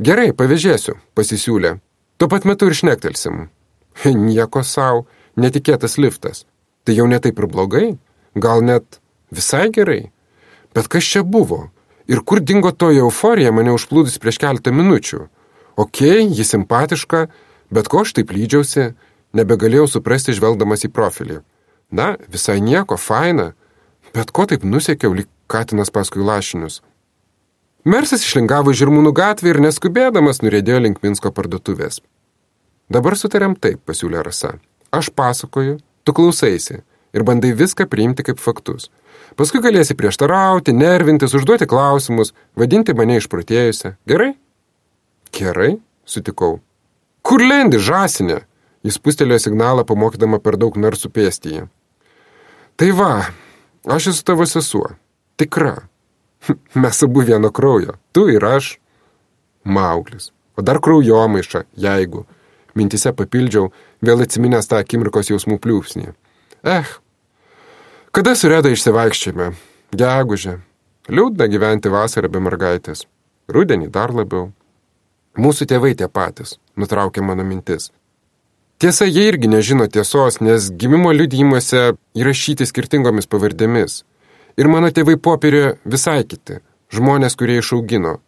Gerai, 0.00 0.30
pavėžėsiu, 0.32 0.96
pasisiūlė. 1.16 1.76
Tuo 2.16 2.28
pat 2.32 2.48
metu 2.48 2.68
ir 2.70 2.76
šnektelsim. 2.76 3.48
Nieko 4.26 4.64
savo, 4.64 5.06
netikėtas 5.36 5.98
liftas. 6.00 6.44
Tai 6.84 6.96
jau 6.96 7.06
netaip 7.10 7.38
ir 7.38 7.48
blogai, 7.50 7.86
gal 8.34 8.64
net 8.64 9.00
visai 9.34 9.68
gerai. 9.72 10.10
Bet 10.76 10.88
kas 10.92 11.04
čia 11.04 11.24
buvo? 11.24 11.70
Ir 12.06 12.22
kur 12.22 12.40
dingo 12.40 12.70
toji 12.70 13.02
euforija 13.02 13.52
mane 13.52 13.72
užplūdus 13.74 14.20
prieš 14.22 14.38
keletą 14.42 14.72
minučių? 14.72 15.26
Ok, 15.76 16.02
ji 16.32 16.44
simpatiška, 16.46 17.26
bet 17.74 17.88
ko 17.90 18.04
aš 18.04 18.14
taip 18.16 18.30
lydžiausi, 18.32 18.92
nebegalėjau 19.36 19.86
suprasti 19.90 20.34
žvelgdamas 20.36 20.86
į 20.88 20.92
profilį. 20.96 21.40
Na, 21.94 22.14
visai 22.32 22.58
nieko, 22.64 22.98
faina, 22.98 23.52
bet 24.16 24.32
ko 24.34 24.46
taip 24.50 24.64
nusiekiau 24.66 25.14
lyg 25.14 25.28
katinas 25.46 25.92
paskui 25.94 26.24
lašinius. 26.26 26.80
Mersas 27.86 28.24
išlingavo 28.26 28.74
Žirmūnų 28.74 29.12
gatvę 29.14 29.52
ir 29.52 29.60
neskubėdamas 29.62 30.42
nurėdėjo 30.42 30.80
link 30.82 31.04
Minsko 31.04 31.30
parduotuvės. 31.30 32.00
Dabar 32.90 33.14
sutarėm 33.18 33.54
taip, 33.54 33.78
pasiūlė 33.86 34.24
Rasa. 34.26 34.56
Aš 34.90 35.12
pasakoju, 35.14 35.78
tu 36.02 36.14
klausaisi 36.14 36.80
ir 37.14 37.24
bandai 37.26 37.52
viską 37.54 37.86
priimti 37.90 38.26
kaip 38.26 38.42
faktus. 38.42 38.90
Paskui 39.38 39.62
galėsi 39.62 39.94
prieštarauti, 39.98 40.74
nervintis, 40.74 41.34
užduoti 41.36 41.68
klausimus, 41.70 42.32
vadinti 42.58 42.94
mane 42.96 43.20
išprotėjusią. 43.20 43.94
Gerai? 44.08 44.32
Gerai, 45.36 45.76
sutikau. 46.08 46.58
Kur 47.26 47.42
lendi, 47.42 47.78
žasinė? 47.82 48.42
Jis 48.86 49.00
pustelėjo 49.02 49.48
signalą, 49.48 49.82
pamokydama 49.86 50.38
per 50.42 50.54
daug 50.60 50.76
narsų 50.78 51.10
pėstyje. 51.10 51.66
Tai 52.78 52.90
va, 52.94 53.12
aš 53.96 54.12
esu 54.12 54.24
tavo 54.28 54.46
sesuo. 54.46 54.92
Tikra. 55.40 55.88
Mes 56.82 57.02
abu 57.02 57.24
vieno 57.26 57.50
kraujo, 57.50 57.96
tu 58.14 58.28
ir 58.30 58.46
aš. 58.46 58.76
Mauklis. 59.66 60.30
O 60.54 60.62
dar 60.62 60.78
kraujomaiša, 60.80 61.64
jeigu. 61.74 62.22
Mintise 62.76 63.10
papildžiau, 63.16 63.72
vėl 64.04 64.22
atsiminęs 64.22 64.70
tą 64.70 64.78
akimirkos 64.84 65.32
jausmų 65.32 65.58
pliūpsnį. 65.64 66.12
Eh, 66.68 66.94
kada 68.14 68.36
sureda 68.38 68.70
išsivaikščiame? 68.70 69.50
Gegužė. 69.96 70.60
Liūdna 71.10 71.50
gyventi 71.50 71.90
vasarą 71.90 72.30
be 72.30 72.40
mergaitės. 72.44 73.06
Rudenį 73.50 73.90
dar 73.94 74.14
labiau. 74.14 74.50
Mūsų 75.36 75.66
tėvai 75.70 75.94
tie 75.98 76.08
patys, 76.08 76.56
nutraukė 76.76 77.24
mano 77.24 77.44
mintis. 77.44 77.90
Tiesa, 78.76 79.06
jie 79.08 79.22
irgi 79.30 79.48
nežino 79.48 79.86
tiesos, 79.88 80.36
nes 80.44 80.66
gimimo 80.68 81.08
liudijimuose 81.16 81.94
įrašyti 82.12 82.66
skirtingomis 82.68 83.24
pavardėmis. 83.32 84.02
Ir 84.60 84.68
mano 84.68 84.90
tėvai 84.92 85.14
popierė 85.16 85.78
visai 85.88 86.18
kiti, 86.28 86.58
žmonės, 86.92 87.38
kurie 87.40 87.56
išaugino. 87.62 88.18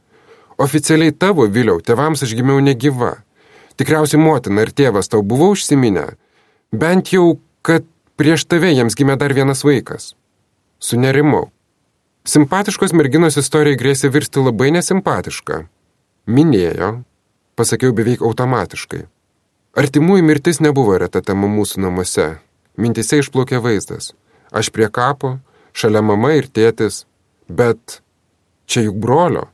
Oficialiai 0.56 1.12
tavo, 1.12 1.44
Viliau, 1.52 1.82
tėvams 1.84 2.24
aš 2.24 2.32
gimiau 2.38 2.62
negyva. 2.64 3.18
Tikriausiai 3.76 4.22
motina 4.22 4.64
ir 4.64 4.72
tėvas 4.72 5.12
tau 5.12 5.20
buvo 5.20 5.50
užsiminę. 5.52 6.06
Bent 6.72 7.12
jau, 7.12 7.36
kad 7.60 7.84
prieš 8.16 8.46
tave 8.48 8.72
jiems 8.72 8.96
gimė 8.96 9.18
dar 9.20 9.36
vienas 9.36 9.60
vaikas. 9.68 10.14
Sunerimau. 10.80 11.50
Simpatiškos 12.24 12.96
merginos 12.96 13.36
istorija 13.36 13.76
grėsė 13.76 14.08
virsti 14.16 14.40
labai 14.40 14.72
nesimpatišką. 14.80 15.60
Minėjo, 16.24 16.90
pasakiau 17.60 17.92
beveik 17.92 18.24
automatiškai. 18.24 19.04
Artimųjų 19.76 20.24
mirtis 20.24 20.62
nebuvo 20.64 20.96
reta 20.98 21.20
tema 21.20 21.48
mūsų 21.50 21.82
namuose. 21.84 22.28
Mintise 22.80 23.18
išplaukė 23.20 23.60
vaizdas. 23.60 24.14
Aš 24.48 24.70
prie 24.72 24.88
kapo, 24.88 25.38
šalia 25.76 26.00
mama 26.00 26.32
ir 26.38 26.48
tėtis, 26.48 27.04
bet 27.48 28.00
čia 28.66 28.86
juk 28.86 28.96
brolio. 28.96 29.48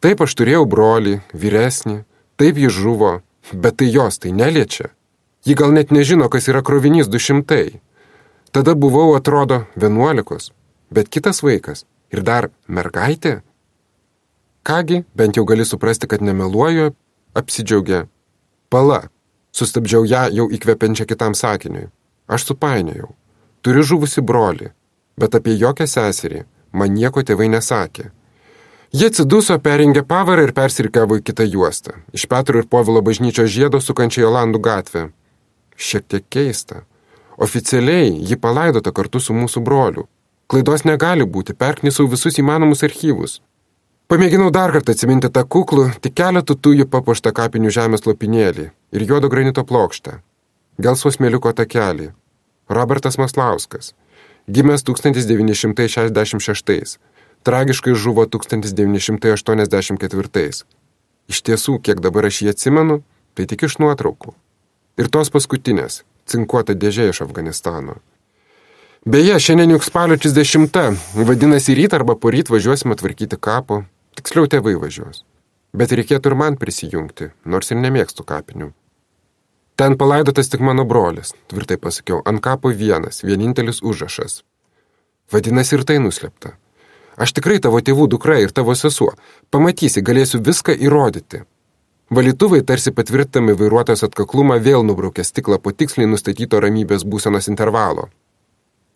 Taip 0.00 0.22
aš 0.24 0.32
turėjau 0.38 0.64
brolį, 0.64 1.18
vyresnį, 1.36 1.98
taip 2.40 2.56
jis 2.56 2.72
žuvo, 2.72 3.18
bet 3.52 3.76
tai 3.82 3.90
jos 3.92 4.16
tai 4.22 4.32
neliečia. 4.32 4.88
Ji 5.44 5.56
gal 5.56 5.72
net 5.76 5.92
nežino, 5.92 6.28
kas 6.32 6.48
yra 6.48 6.62
krovinys 6.64 7.08
du 7.08 7.20
šimtai. 7.20 7.80
Tada 8.50 8.74
buvau, 8.74 9.12
atrodo, 9.16 9.66
vienuolikos, 9.76 10.50
bet 10.90 11.12
kitas 11.12 11.44
vaikas 11.44 11.84
ir 12.12 12.24
dar 12.24 12.50
mergaitė. 12.66 13.40
Kągi, 14.64 15.04
bent 15.16 15.36
jau 15.36 15.44
gali 15.48 15.64
suprasti, 15.64 16.08
kad 16.08 16.24
nemeluoju, 16.24 16.92
apsidžiaugė. 17.36 18.06
Pala, 18.72 19.08
sustabdžiau 19.52 20.04
ją 20.08 20.26
jau 20.34 20.50
įkvepiančią 20.50 21.06
kitam 21.10 21.34
sakiniui. 21.34 21.88
Aš 22.30 22.50
supainiojau. 22.52 23.14
Turiu 23.60 23.82
žuvusi 23.84 24.22
brolį 24.24 24.70
bet 25.20 25.36
apie 25.36 25.56
jokią 25.60 25.86
seserį 25.90 26.44
man 26.72 26.96
nieko 26.96 27.24
tėvai 27.26 27.50
nesakė. 27.52 28.10
Jie 28.96 29.08
atsiduso, 29.10 29.56
perengė 29.62 30.02
pavarą 30.12 30.48
ir 30.48 30.52
persirkavo 30.54 31.20
į 31.20 31.24
kitą 31.28 31.46
juostą, 31.46 31.92
iš 32.16 32.26
Petro 32.30 32.62
ir 32.62 32.66
Povilo 32.70 33.02
bažnyčios 33.06 33.52
žiedo 33.54 33.78
sukančią 33.82 34.24
Jolandų 34.24 34.62
gatvę. 34.66 35.02
Šiek 35.76 36.08
tiek 36.10 36.24
keista. 36.36 36.82
Oficialiai 37.46 38.10
ji 38.30 38.36
palaidota 38.36 38.92
kartu 38.96 39.22
su 39.22 39.36
mūsų 39.36 39.62
broliu. 39.66 40.08
Klaidos 40.50 40.82
negali 40.84 41.24
būti, 41.36 41.54
perknisau 41.54 42.08
visus 42.10 42.40
įmanomus 42.42 42.82
archyvus. 42.88 43.38
Pamėginau 44.10 44.48
dar 44.50 44.72
kartą 44.74 44.90
atsiminti 44.96 45.28
tą 45.30 45.44
kuklų, 45.46 45.84
tik 46.02 46.16
keletų 46.18 46.58
tujų 46.58 46.90
papuoštą 46.90 47.30
kapinių 47.30 47.70
žemės 47.70 48.02
lopinėlį 48.08 48.64
ir 48.66 49.00
juodo 49.06 49.30
granito 49.30 49.62
plokštę. 49.62 50.18
Gelsvos 50.82 51.22
mėliuko 51.22 51.54
takelį. 51.54 52.10
Robertas 52.66 53.22
Maslauskas. 53.22 53.94
Gimęs 54.50 54.82
1966. 54.82 56.98
Tragiškai 57.46 57.94
žuvo 57.94 58.26
1984. 58.26 60.66
Iš 61.30 61.38
tiesų, 61.46 61.78
kiek 61.78 62.02
dabar 62.02 62.26
aš 62.26 62.42
jį 62.42 62.50
atsimenu, 62.50 63.06
tai 63.38 63.46
tik 63.46 63.62
iš 63.70 63.78
nuotraukų. 63.78 64.34
Ir 64.98 65.06
tos 65.06 65.30
paskutinės- 65.30 66.02
cinkuota 66.30 66.74
dėžė 66.74 67.14
iš 67.14 67.22
Afganistano. 67.22 68.02
Beje, 69.06 69.38
šiandien 69.38 69.70
juk 69.70 69.86
spalio 69.86 70.18
30, 70.18 70.98
vadinasi 71.14 71.78
ryt 71.78 71.94
arba 71.94 72.18
poryt 72.18 72.50
važiuosime 72.50 72.98
tvarkyti 72.98 73.38
kapo, 73.38 73.86
tiksliau 74.20 74.46
tėvai 74.52 74.76
važiuos. 74.78 75.24
Bet 75.72 75.94
reikėtų 75.96 76.32
ir 76.32 76.36
man 76.38 76.56
prisijungti, 76.60 77.30
nors 77.44 77.72
ir 77.72 77.80
nemėgstu 77.80 78.26
kapinių. 78.26 78.72
Ten 79.80 79.96
palaidotas 79.96 80.50
tik 80.52 80.60
mano 80.60 80.84
brolis, 80.84 81.32
tvirtai 81.48 81.78
pasakiau, 81.80 82.20
ant 82.28 82.42
kapo 82.44 82.68
vienas, 82.68 83.22
vienintelis 83.24 83.80
užrašas. 83.80 84.42
Vadinasi 85.32 85.78
ir 85.78 85.86
tai 85.88 85.96
nuslėpta. 86.04 86.52
Aš 87.16 87.32
tikrai 87.36 87.56
tavo 87.64 87.80
tėvų 87.80 88.06
dukra 88.12 88.36
ir 88.42 88.52
tavo 88.52 88.74
sesuo. 88.76 89.14
Pamatysi, 89.50 90.02
galėsiu 90.04 90.42
viską 90.44 90.74
įrodyti. 90.76 91.44
Valytuvai 92.10 92.60
tarsi 92.66 92.90
patvirtami 92.92 93.54
vairuotojas 93.54 94.02
atkaklumą 94.08 94.56
vėl 94.60 94.82
nubraukė 94.84 95.24
stiklą 95.24 95.60
po 95.62 95.72
tiksliai 95.72 96.10
nustatyto 96.10 96.60
ramybės 96.60 97.06
būsenos 97.06 97.46
intervalo. 97.52 98.08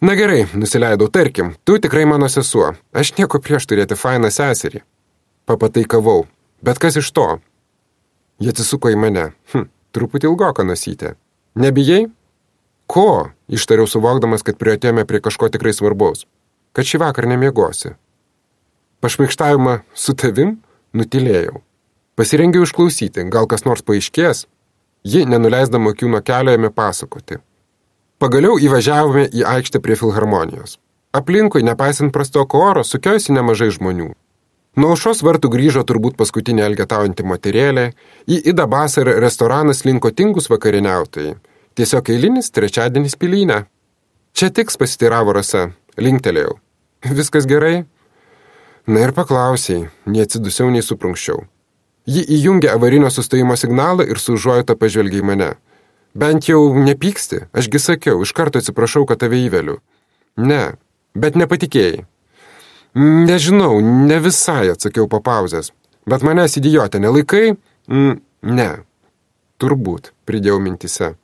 Na 0.04 0.16
gerai, 0.18 0.42
nusileidau, 0.52 1.08
tarkim, 1.08 1.54
tu 1.64 1.78
tikrai 1.78 2.04
mano 2.10 2.28
sesuo. 2.28 2.74
Aš 2.92 3.14
nieko 3.16 3.38
prieš 3.40 3.68
turėti 3.70 3.96
fainą 3.96 4.32
seserį. 4.34 4.82
Papataikavau. 5.44 6.24
Bet 6.64 6.80
kas 6.80 6.96
iš 6.96 7.10
to? 7.12 7.26
Jie 8.40 8.52
atsisuko 8.54 8.88
į 8.92 8.96
mane. 8.96 9.26
Hm, 9.52 9.68
truputį 9.92 10.30
ilgoką 10.30 10.64
nusytė. 10.64 11.14
Nebijai? 11.60 12.06
Ko? 12.88 13.30
Ištariau 13.52 13.86
suvokdamas, 13.88 14.42
kad 14.46 14.56
prieatėjome 14.60 15.04
prie 15.08 15.20
kažko 15.20 15.50
tikrai 15.52 15.74
svarbaus. 15.76 16.24
Kad 16.72 16.88
šį 16.88 17.02
vakarą 17.04 17.30
nemiegosi. 17.34 17.94
Pašmaikštavimą 19.04 19.82
su 19.92 20.16
tavim 20.16 20.56
nutilėjau. 20.96 21.60
Pasirengiau 22.16 22.64
išklausyti, 22.64 23.26
gal 23.28 23.48
kas 23.50 23.66
nors 23.68 23.84
paaiškės. 23.84 24.46
Ji, 25.04 25.26
nenuleisdama 25.28 25.92
akių 25.92 26.08
nuo 26.08 26.22
kelio, 26.24 26.54
ėmė 26.56 26.70
pasakoti. 26.72 27.42
Pagaliau 28.22 28.56
įvažiavome 28.56 29.26
į 29.28 29.44
aikštę 29.44 29.82
prie 29.84 29.98
filharmonijos. 30.00 30.78
Aplinkui, 31.14 31.60
nepaisant 31.66 32.14
prastoko 32.14 32.62
oro, 32.64 32.84
sukiojusi 32.86 33.34
nemažai 33.36 33.68
žmonių. 33.74 34.14
Nuo 34.74 34.90
aušos 34.90 35.20
vartų 35.22 35.52
grįžo 35.52 35.84
turbūt 35.86 36.16
paskutinė 36.18 36.64
elgetaujanti 36.66 37.22
moterėlė, 37.30 37.92
į 38.26 38.40
Ida 38.50 38.66
Basar 38.66 39.06
restoraną 39.22 39.74
slinko 39.76 40.10
tingus 40.10 40.50
vakarieniautojai. 40.50 41.36
Tiesiog 41.78 42.10
eilinis 42.10 42.50
trečiadienis 42.54 43.14
pilyne. 43.18 43.64
Čia 44.34 44.50
tiks 44.50 44.78
pasiteiravo 44.78 45.34
rasa, 45.36 45.68
linktelėjau. 45.94 46.56
Viskas 47.06 47.46
gerai? 47.46 47.84
Na 48.90 49.04
ir 49.06 49.14
paklausiai, 49.14 49.86
nei 50.10 50.24
atsidusiau, 50.26 50.72
nei 50.74 50.82
suprunkščiau. 50.82 51.44
Ji 52.10 52.24
įjungė 52.36 52.72
avarinio 52.74 53.08
sustojimo 53.14 53.54
signalą 53.56 54.04
ir 54.10 54.18
su 54.20 54.34
užuojota 54.34 54.74
pažvelgė 54.76 55.22
į 55.22 55.28
mane. 55.30 55.52
Bent 56.18 56.50
jau 56.50 56.66
nepyksti, 56.74 57.46
ašgi 57.54 57.80
sakiau, 57.80 58.20
iš 58.26 58.34
karto 58.34 58.58
atsiprašau, 58.58 59.06
kad 59.06 59.22
tave 59.22 59.38
įveliu. 59.46 59.78
Ne, 60.36 60.74
bet 61.14 61.38
nepatikėjai. 61.38 62.04
Nežinau, 62.94 63.80
ne 63.82 64.20
visai 64.22 64.68
atsakiau 64.70 65.08
po 65.10 65.18
pauzės. 65.18 65.72
Bet 66.06 66.22
manęs 66.22 66.54
idiotė 66.60 67.00
nelaikai? 67.02 67.56
Mm, 67.90 68.20
ne. 68.54 68.70
Turbūt, 69.58 70.12
pridėjau 70.28 70.60
mintise. 70.62 71.14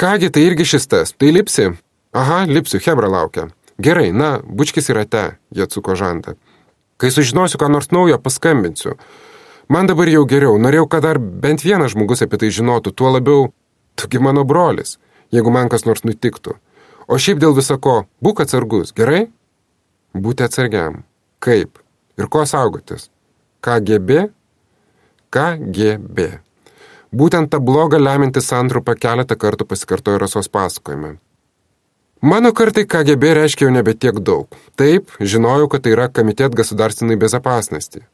Kągi, 0.00 0.28
tai 0.34 0.44
irgi 0.50 0.66
šis 0.74 0.88
tas, 0.90 1.14
tai 1.16 1.30
lipsi? 1.32 1.70
Aha, 2.12 2.42
lipsiu, 2.48 2.80
Hebra 2.84 3.08
laukia. 3.08 3.48
Gerai, 3.80 4.10
na, 4.12 4.34
bučkis 4.44 4.90
yra 4.92 5.06
te, 5.08 5.24
jie 5.54 5.64
atsuko 5.64 5.96
žantą. 5.96 6.36
Kai 7.00 7.10
sužinosiu, 7.14 7.56
ką 7.58 7.70
nors 7.72 7.88
naujo, 7.94 8.18
paskambinsiu. 8.20 8.98
Man 9.72 9.88
dabar 9.88 10.10
jau 10.12 10.26
geriau, 10.28 10.58
norėjau, 10.60 10.88
kad 10.92 11.06
dar 11.06 11.18
bent 11.18 11.64
vienas 11.64 11.94
žmogus 11.94 12.20
apie 12.26 12.42
tai 12.42 12.50
žinotų, 12.52 12.92
tuo 12.92 13.14
labiau, 13.14 13.48
tugi 13.96 14.20
mano 14.20 14.44
brolis, 14.44 14.98
jeigu 15.32 15.54
man 15.54 15.72
kas 15.72 15.86
nors 15.88 16.04
nutiktų. 16.04 16.58
O 17.08 17.16
šiaip 17.16 17.40
dėl 17.40 17.56
visako, 17.56 18.02
būk 18.20 18.44
atsargus, 18.44 18.92
gerai? 18.92 19.30
Būti 20.12 20.44
atsargiam. 20.44 21.02
Kaip? 21.40 21.78
Ir 22.20 22.28
ko 22.28 22.44
saugotis? 22.46 23.08
KGB? 23.64 24.28
KGB. 25.32 26.26
Būtent 27.12 27.50
tą 27.52 27.60
blogą 27.60 28.00
leminti 28.00 28.40
santrupą 28.44 28.94
keletą 28.96 29.36
kartų 29.36 29.66
pasikartojo 29.68 30.20
Rasos 30.20 30.48
pasakojime. 30.52 31.16
Mano 32.22 32.52
kartai 32.52 32.84
KGB 32.86 33.32
reiškia 33.38 33.66
jau 33.66 33.74
nebe 33.74 33.94
tiek 33.98 34.20
daug. 34.20 34.46
Taip, 34.78 35.10
žinojau, 35.20 35.68
kad 35.72 35.82
tai 35.84 35.96
yra 35.96 36.06
Komitet 36.08 36.54
Gasudarstvenai 36.54 37.16
Bezapasnosti. 37.18 38.04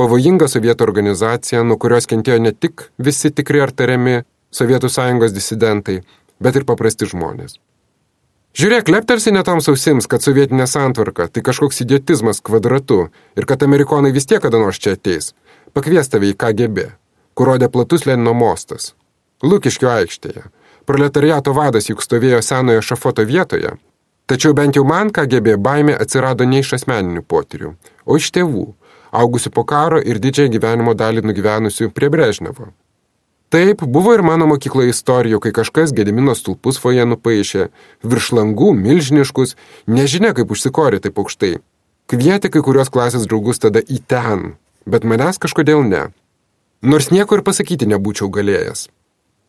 Pavojinga 0.00 0.48
sovietų 0.48 0.86
organizacija, 0.86 1.60
nuo 1.66 1.76
kurios 1.76 2.08
kentėjo 2.08 2.38
ne 2.40 2.54
tik 2.56 2.86
visi 2.98 3.30
tikri 3.30 3.60
ar 3.60 3.74
tariami 3.74 4.22
Sovietų 4.50 4.88
sąjungos 4.90 5.34
disidentai, 5.34 6.00
bet 6.42 6.56
ir 6.58 6.64
paprasti 6.66 7.06
žmonės. 7.06 7.60
Žiūrėk, 8.58 8.88
leptarsi 8.90 9.30
netoms 9.30 9.68
ausims, 9.70 10.08
kad 10.10 10.24
sovietinė 10.24 10.66
santvarka 10.66 11.28
tai 11.30 11.42
kažkoks 11.46 11.84
idiotizmas 11.84 12.42
kvadratu 12.42 13.04
ir 13.38 13.46
kad 13.46 13.62
amerikonai 13.62 14.10
vis 14.10 14.26
tiek 14.26 14.42
kada 14.42 14.58
nors 14.58 14.80
čia 14.82 14.96
ateis. 14.96 15.34
Pakvies 15.70 16.10
tave 16.10 16.32
į 16.32 16.38
KGB, 16.38 16.88
kur 17.38 17.52
rodė 17.52 17.70
platus 17.70 18.08
Lenino 18.10 18.34
mostas. 18.34 18.94
Lukiškio 19.46 19.92
aikštėje 19.92 20.48
proletariato 20.90 21.54
vadas 21.54 21.86
juk 21.86 22.02
stovėjo 22.02 22.40
senojo 22.42 22.82
šafoto 22.82 23.22
vietoje. 23.22 23.76
Tačiau 24.30 24.54
bent 24.58 24.78
jau 24.78 24.84
man 24.86 25.10
KGB 25.14 25.56
baimė 25.62 25.94
atsirado 26.02 26.46
ne 26.46 26.62
iš 26.64 26.74
asmeninių 26.80 27.22
potyrių, 27.26 27.72
o 28.06 28.18
iš 28.18 28.30
tėvų, 28.34 28.66
augusių 29.22 29.52
po 29.54 29.64
karo 29.72 30.00
ir 30.02 30.18
didžiąją 30.22 30.54
gyvenimo 30.56 30.94
dalį 30.98 31.22
nugyvenusių 31.26 31.90
prie 31.94 32.10
Brežnevo. 32.14 32.70
Taip, 33.50 33.82
buvo 33.82 34.12
ir 34.14 34.22
mano 34.22 34.46
mokykloje 34.46 34.92
istorijų, 34.92 35.40
kai 35.42 35.50
kažkas 35.50 35.90
Gedimino 35.90 36.36
stulpus 36.38 36.76
foje 36.78 37.02
nupaišė, 37.02 37.64
virš 38.06 38.28
langų 38.38 38.70
milžiniškus, 38.78 39.56
nežinia 39.90 40.30
kaip 40.38 40.54
užsikorė 40.54 41.00
taip 41.02 41.18
aukštai. 41.18 41.56
Kvietė 42.10 42.52
kai 42.54 42.62
kurios 42.62 42.92
klasės 42.94 43.26
draugus 43.26 43.58
tada 43.58 43.82
į 43.82 43.98
ten, 44.06 44.54
bet 44.86 45.02
manęs 45.02 45.42
kažkodėl 45.42 45.82
ne. 45.82 46.04
Nors 46.86 47.10
nieko 47.10 47.40
ir 47.40 47.44
pasakyti 47.46 47.90
nebūčiau 47.90 48.30
galėjęs. 48.30 48.86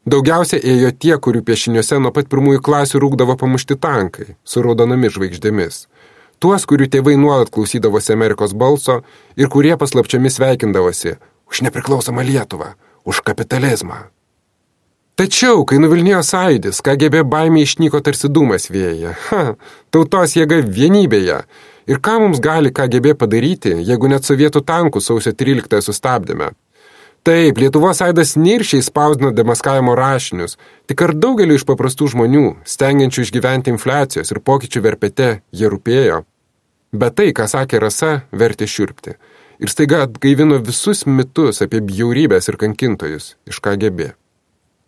Daugiausia 0.10 0.58
ėjo 0.58 0.90
tie, 0.98 1.14
kurių 1.22 1.46
piešiniuose 1.46 2.02
nuo 2.02 2.10
pat 2.10 2.26
pirmųjų 2.30 2.66
klasių 2.66 3.06
rūkdavo 3.06 3.38
pamušti 3.38 3.78
tankai 3.78 4.32
su 4.42 4.66
raudonomis 4.66 5.14
žvaigždėmis. 5.14 5.84
Tuos, 6.42 6.66
kurių 6.66 6.90
tėvai 6.90 7.20
nuolat 7.22 7.54
klausydavosi 7.54 8.16
Amerikos 8.18 8.58
balso 8.58 9.04
ir 9.38 9.46
kurie 9.54 9.78
paslapčiomis 9.78 10.40
sveikindavosi 10.42 11.20
už 11.54 11.62
nepriklausomą 11.68 12.26
Lietuvą, 12.26 12.74
už 13.06 13.22
kapitalizmą. 13.26 14.08
Tačiau, 15.20 15.66
kai 15.68 15.78
nuvilnėjo 15.78 16.22
sąjūdis, 16.26 16.80
KGB 16.82 17.26
baimė 17.30 17.66
išnyko 17.66 18.00
tarsi 18.02 18.30
dūmas 18.32 18.70
vėja. 18.74 19.12
Ha, 19.28 19.42
tautos 19.94 20.34
jėga 20.38 20.62
vienybėje. 20.66 21.44
Ir 21.92 22.00
ką 22.02 22.16
mums 22.24 22.40
gali 22.42 22.72
KGB 22.74 23.14
padaryti, 23.20 23.76
jeigu 23.86 24.10
net 24.10 24.26
sovietų 24.26 24.64
tankų 24.66 25.02
sausio 25.04 25.34
13 25.36 25.84
sustabdėme? 25.86 26.54
Taip, 27.22 27.60
Lietuvos 27.62 28.00
aidas 28.02 28.34
niršiai 28.34 28.82
spausdino 28.82 29.30
demaskavimo 29.38 29.94
rašinius, 29.94 30.56
tik 30.90 31.04
ar 31.06 31.14
daugeliu 31.14 31.60
iš 31.60 31.68
paprastų 31.70 32.08
žmonių, 32.16 32.46
stengiančių 32.66 33.26
išgyventi 33.28 33.70
infliacijos 33.76 34.34
ir 34.34 34.40
pokyčių 34.42 34.82
verpete, 34.88 35.28
jie 35.54 35.70
rūpėjo. 35.70 36.24
Bet 36.98 37.20
tai, 37.20 37.30
ką 37.30 37.46
sakė 37.52 37.84
Rasa, 37.84 38.24
vertė 38.34 38.66
šiurpti. 38.66 39.20
Ir 39.62 39.70
staiga 39.70 40.02
atgaivino 40.08 40.58
visus 40.66 41.06
mitus 41.06 41.62
apie 41.62 41.84
bjaurybės 41.86 42.50
ir 42.50 42.58
kankintojus 42.62 43.36
iš 43.50 43.62
KGB. 43.62 44.12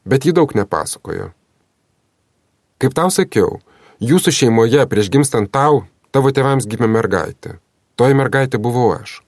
Bet 0.09 0.25
ji 0.25 0.33
daug 0.33 0.55
nepasakojo. 0.57 1.29
Kaip 2.81 2.97
tau 2.97 3.13
sakiau, 3.13 3.61
jūsų 4.03 4.33
šeimoje 4.33 4.83
prieš 4.89 5.11
gimstant 5.13 5.53
tau, 5.53 5.85
tavo 6.11 6.33
tėvams 6.33 6.67
gimė 6.67 6.89
mergaitė. 6.89 7.59
Toji 7.95 8.17
mergaitė 8.17 8.59
buvau 8.59 8.89
aš. 8.97 9.21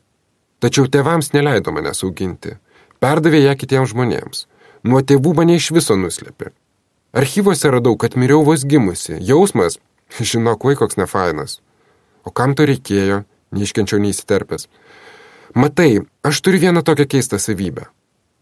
Tačiau 0.59 0.89
tėvams 0.89 1.31
neleido 1.35 1.71
manęs 1.75 2.01
auginti 2.03 2.57
perdavė 3.05 3.43
ją 3.43 3.55
kitiems 3.59 3.91
žmonėms. 3.93 4.45
Nuo 4.85 5.01
tėvų 5.01 5.35
mane 5.37 5.57
iš 5.59 5.71
viso 5.75 5.97
nuslėpė. 5.99 6.51
Archyvose 7.15 7.71
radau, 7.71 7.95
kad 8.01 8.17
miriau 8.19 8.43
vos 8.47 8.65
gimusi. 8.65 9.17
Jausmas, 9.29 9.79
žinok, 10.19 10.65
vai 10.67 10.75
koks 10.79 10.97
nefainas. 10.99 11.59
O 12.25 12.33
kam 12.33 12.55
to 12.57 12.65
reikėjo, 12.67 13.23
neiškenčiau 13.55 14.01
neįsiterpęs. 14.03 14.67
Matai, 15.55 16.01
aš 16.23 16.41
turiu 16.43 16.59
vieną 16.59 16.83
tokią 16.83 17.05
keistą 17.07 17.39
savybę. 17.39 17.85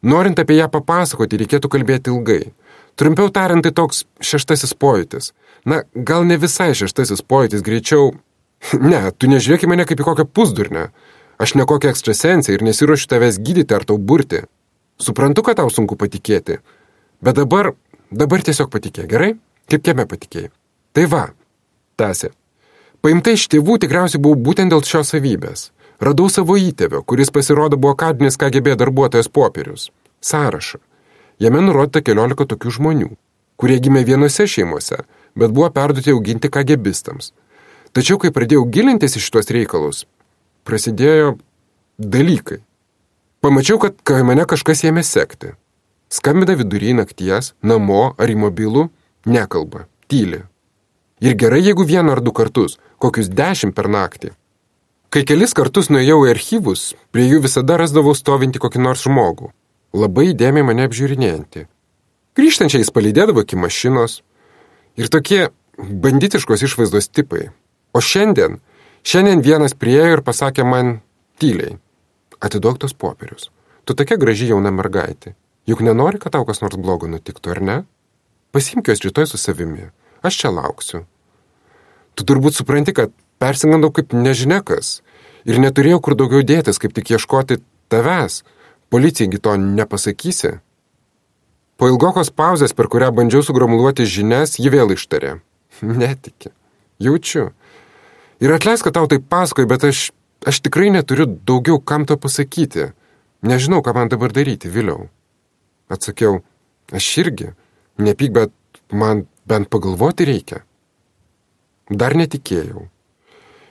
Norint 0.04 0.40
apie 0.40 0.56
ją 0.58 0.66
papasakoti, 0.70 1.38
reikėtų 1.38 1.70
kalbėti 1.70 2.10
ilgai. 2.12 2.52
Trumpiau 3.00 3.30
tariant, 3.30 3.64
tai 3.64 3.72
toks 3.72 4.04
šeštasis 4.18 4.74
pojūtis. 4.82 5.32
Na, 5.70 5.84
gal 5.94 6.26
ne 6.26 6.38
visai 6.42 6.74
šeštasis 6.76 7.22
pojūtis, 7.22 7.66
greičiau... 7.66 8.14
Ne, 8.92 9.12
tu 9.12 9.28
nežiūrėk 9.28 9.66
į 9.66 9.70
mane 9.70 9.86
kaip 9.86 10.00
į 10.00 10.08
kokią 10.08 10.26
pusdurnę. 10.26 10.88
Aš 11.38 11.54
ne 11.60 11.66
kokia 11.68 11.92
ekstrasensė 11.92 12.56
ir 12.56 12.64
nesiuošiu 12.64 13.10
tavęs 13.12 13.40
gydyti 13.44 13.76
ar 13.76 13.84
tau 13.86 13.98
burti. 13.98 14.44
Suprantu, 14.98 15.44
kad 15.44 15.60
tau 15.60 15.70
sunku 15.70 15.98
patikėti. 16.00 16.62
Bet 17.22 17.38
dabar, 17.38 17.74
dabar 18.10 18.46
tiesiog 18.46 18.72
patikė, 18.72 19.06
gerai? 19.12 19.34
Kaip 19.70 19.84
kieme 19.84 20.08
patikėjai. 20.08 20.50
Tai 20.96 21.06
va, 21.12 21.24
tęsė. 22.00 22.32
Paimta 23.04 23.34
iš 23.36 23.50
tėvų 23.52 23.82
tikriausiai 23.84 24.22
buvau 24.24 24.40
būtent 24.48 24.72
dėl 24.72 24.84
šios 24.88 25.12
savybės. 25.12 25.72
Radau 26.02 26.30
savo 26.30 26.58
įtėvio, 26.58 27.04
kuris 27.06 27.32
pasirodo 27.32 27.78
buvo 27.78 27.94
kadinis 27.96 28.38
KGB 28.40 28.78
darbuotojas 28.80 29.30
popierius. 29.30 29.92
Sąrašą. 30.22 30.80
Jame 31.40 31.62
nurodyta 31.62 32.02
keliolika 32.02 32.46
tokių 32.48 32.72
žmonių, 32.78 33.10
kurie 33.60 33.80
gimė 33.84 34.04
vienose 34.08 34.48
šeimose, 34.48 35.04
bet 35.36 35.52
buvo 35.52 35.70
perduoti 35.74 36.14
auginti 36.14 36.50
KGBistams. 36.50 37.34
Tačiau, 37.94 38.18
kai 38.18 38.32
pradėjau 38.34 38.66
gilintis 38.74 39.18
į 39.18 39.24
šitos 39.26 39.52
reikalus, 39.54 40.06
prasidėjo 40.66 41.36
dalykai. 42.00 42.62
Pamačiau, 43.44 43.78
kad 43.82 44.00
kai 44.08 44.24
mane 44.26 44.48
kažkas 44.50 44.86
ėmė 44.88 45.04
sekti. 45.04 45.54
Skambina 46.14 46.56
vidury 46.56 46.94
nakties, 46.96 47.54
namo 47.62 48.14
ar 48.18 48.32
į 48.32 48.38
mobilų, 48.46 48.88
nekalba, 49.26 49.88
tyli. 50.08 50.44
Ir 51.24 51.36
gerai, 51.40 51.62
jeigu 51.66 51.86
vieną 51.88 52.16
ar 52.16 52.22
du 52.24 52.34
kartus, 52.36 52.78
kokius 53.02 53.30
dešimt 53.30 53.76
per 53.76 53.90
naktį. 53.92 54.34
Kai 55.14 55.22
kelis 55.30 55.52
kartus 55.54 55.92
nuėjau 55.94 56.24
į 56.26 56.32
archyvus, 56.32 56.96
prie 57.14 57.28
jų 57.28 57.44
visada 57.44 57.76
rasdavau 57.78 58.16
stovinti 58.18 58.58
kokį 58.58 58.80
nors 58.82 59.04
žmogų, 59.06 59.52
labai 59.94 60.32
įdėmiai 60.32 60.66
mane 60.66 60.88
apžiūrinėjantį. 60.88 61.68
Grįžtančiai 62.34 62.82
jis 62.82 62.90
palydėdavo 62.96 63.44
iki 63.46 63.60
mašinos. 63.62 64.24
Ir 64.98 65.12
tokie 65.14 65.52
banditiškos 65.78 66.66
išvaizdos 66.66 67.12
tipai. 67.14 67.52
O 67.94 68.02
šiandien, 68.02 68.58
šiandien 69.06 69.46
vienas 69.46 69.78
priejo 69.78 70.16
ir 70.16 70.26
pasakė 70.26 70.66
man 70.66 70.96
tyliai, 71.38 71.78
atiduok 72.42 72.82
tos 72.82 72.98
popierius. 72.98 73.52
Tu 73.86 73.94
tokia 73.94 74.18
graži 74.18 74.50
jauna 74.50 74.74
mergaitė. 74.74 75.36
Juk 75.70 75.86
nenori, 75.86 76.18
kad 76.18 76.34
tau 76.34 76.42
kas 76.50 76.66
nors 76.66 76.80
blogo 76.82 77.06
nutiktų, 77.06 77.54
ar 77.54 77.62
ne? 77.62 77.78
Pasimk 78.50 78.90
jos 78.90 79.06
rytoj 79.06 79.30
su 79.30 79.38
savimi. 79.38 79.92
Aš 80.26 80.42
čia 80.42 80.50
lauksiu. 80.50 81.06
Tu 82.18 82.26
turbūt 82.26 82.58
supranti, 82.58 82.98
kad 82.98 83.14
persigandau 83.40 83.92
kaip 83.94 84.14
nežinia 84.14 84.62
kas. 84.66 85.02
Ir 85.44 85.60
neturėjau 85.60 86.00
kur 86.04 86.16
daugiau 86.20 86.44
dėtis, 86.46 86.80
kaip 86.80 86.94
tik 86.96 87.16
ieškoti 87.16 87.60
tavęs. 87.92 88.44
Policijai 88.94 89.42
to 89.42 89.56
nepasakysi. 89.58 90.60
Po 91.78 91.90
ilgokos 91.90 92.30
pauzės, 92.30 92.76
per 92.78 92.88
kurią 92.88 93.10
bandžiau 93.18 93.42
sugromuluoti 93.44 94.06
žinias, 94.06 94.60
ji 94.62 94.70
vėl 94.70 94.94
ištarė. 94.94 95.40
Netiki. 96.02 96.54
Jaučiu. 97.02 97.50
Ir 98.44 98.54
atleisk, 98.54 98.86
kad 98.86 98.96
tau 99.00 99.10
tai 99.10 99.18
pasakoju, 99.18 99.70
bet 99.72 99.88
aš, 99.90 100.12
aš 100.46 100.62
tikrai 100.64 100.92
neturiu 100.94 101.26
daugiau 101.26 101.82
kam 101.82 102.06
to 102.06 102.18
pasakyti. 102.20 102.92
Nežinau, 103.44 103.82
ką 103.84 103.96
man 103.98 104.12
dabar 104.14 104.32
daryti, 104.32 104.72
vėliau. 104.72 105.10
Atsakiau, 105.92 106.44
aš 106.94 107.10
irgi. 107.26 107.52
Nepyk, 108.00 108.32
bet 108.38 108.54
man 108.94 109.26
bent 109.50 109.70
pagalvoti 109.74 110.30
reikia. 110.30 110.64
Dar 111.90 112.16
netikėjau. 112.16 112.88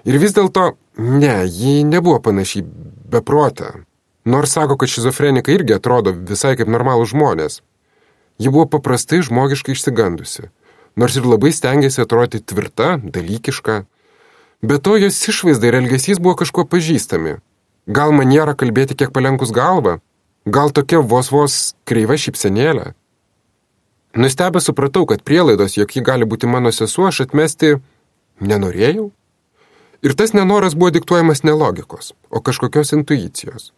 Ir 0.09 0.19
vis 0.19 0.35
dėlto, 0.35 0.73
ne, 0.99 1.37
ji 1.47 1.83
nebuvo 1.87 2.19
panašiai 2.23 2.65
beprotė. 3.13 3.85
Nors 4.25 4.55
sako, 4.55 4.77
kad 4.79 4.91
šizofrenikai 4.91 5.57
irgi 5.57 5.77
atrodo 5.77 6.13
visai 6.15 6.55
kaip 6.59 6.71
normalų 6.71 7.07
žmonės. 7.11 7.61
Ji 8.43 8.51
buvo 8.51 8.67
paprastai 8.71 9.21
žmogiškai 9.23 9.75
išsigandusi, 9.77 10.49
nors 10.99 11.19
ir 11.19 11.27
labai 11.27 11.53
stengiasi 11.55 12.03
atrodyti 12.03 12.47
tvirta, 12.51 12.97
dalykiška. 13.03 13.83
Be 14.63 14.79
to 14.79 14.97
jos 14.99 15.19
išvaizda 15.31 15.71
ir 15.71 15.79
elgesys 15.83 16.23
buvo 16.23 16.37
kažkuo 16.43 16.65
pažįstami. 16.71 17.39
Gal 17.87 18.15
maniera 18.15 18.55
kalbėti 18.55 18.95
kiek 18.99 19.11
palenkus 19.15 19.51
galvą, 19.55 19.99
gal 20.47 20.71
tokia 20.71 21.03
vos 21.03 21.31
vos 21.35 21.75
kreiva 21.87 22.19
šypsenėlė. 22.19 22.93
Nustebę 24.15 24.61
supratau, 24.61 25.07
kad 25.07 25.23
prielaidos, 25.27 25.79
jog 25.79 25.95
ji 25.95 26.03
gali 26.05 26.29
būti 26.29 26.47
mano 26.47 26.71
sesuo, 26.75 27.09
aš 27.09 27.25
atmesti 27.27 27.79
nenorėjau. 28.41 29.11
Ir 30.03 30.17
tas 30.19 30.35
nenoras 30.35 30.75
buvo 30.75 30.91
diktuojamas 30.91 31.45
ne 31.47 31.55
logikos, 31.55 32.13
o 32.31 32.41
kažkokios 32.41 32.93
intuicijos. 32.97 33.71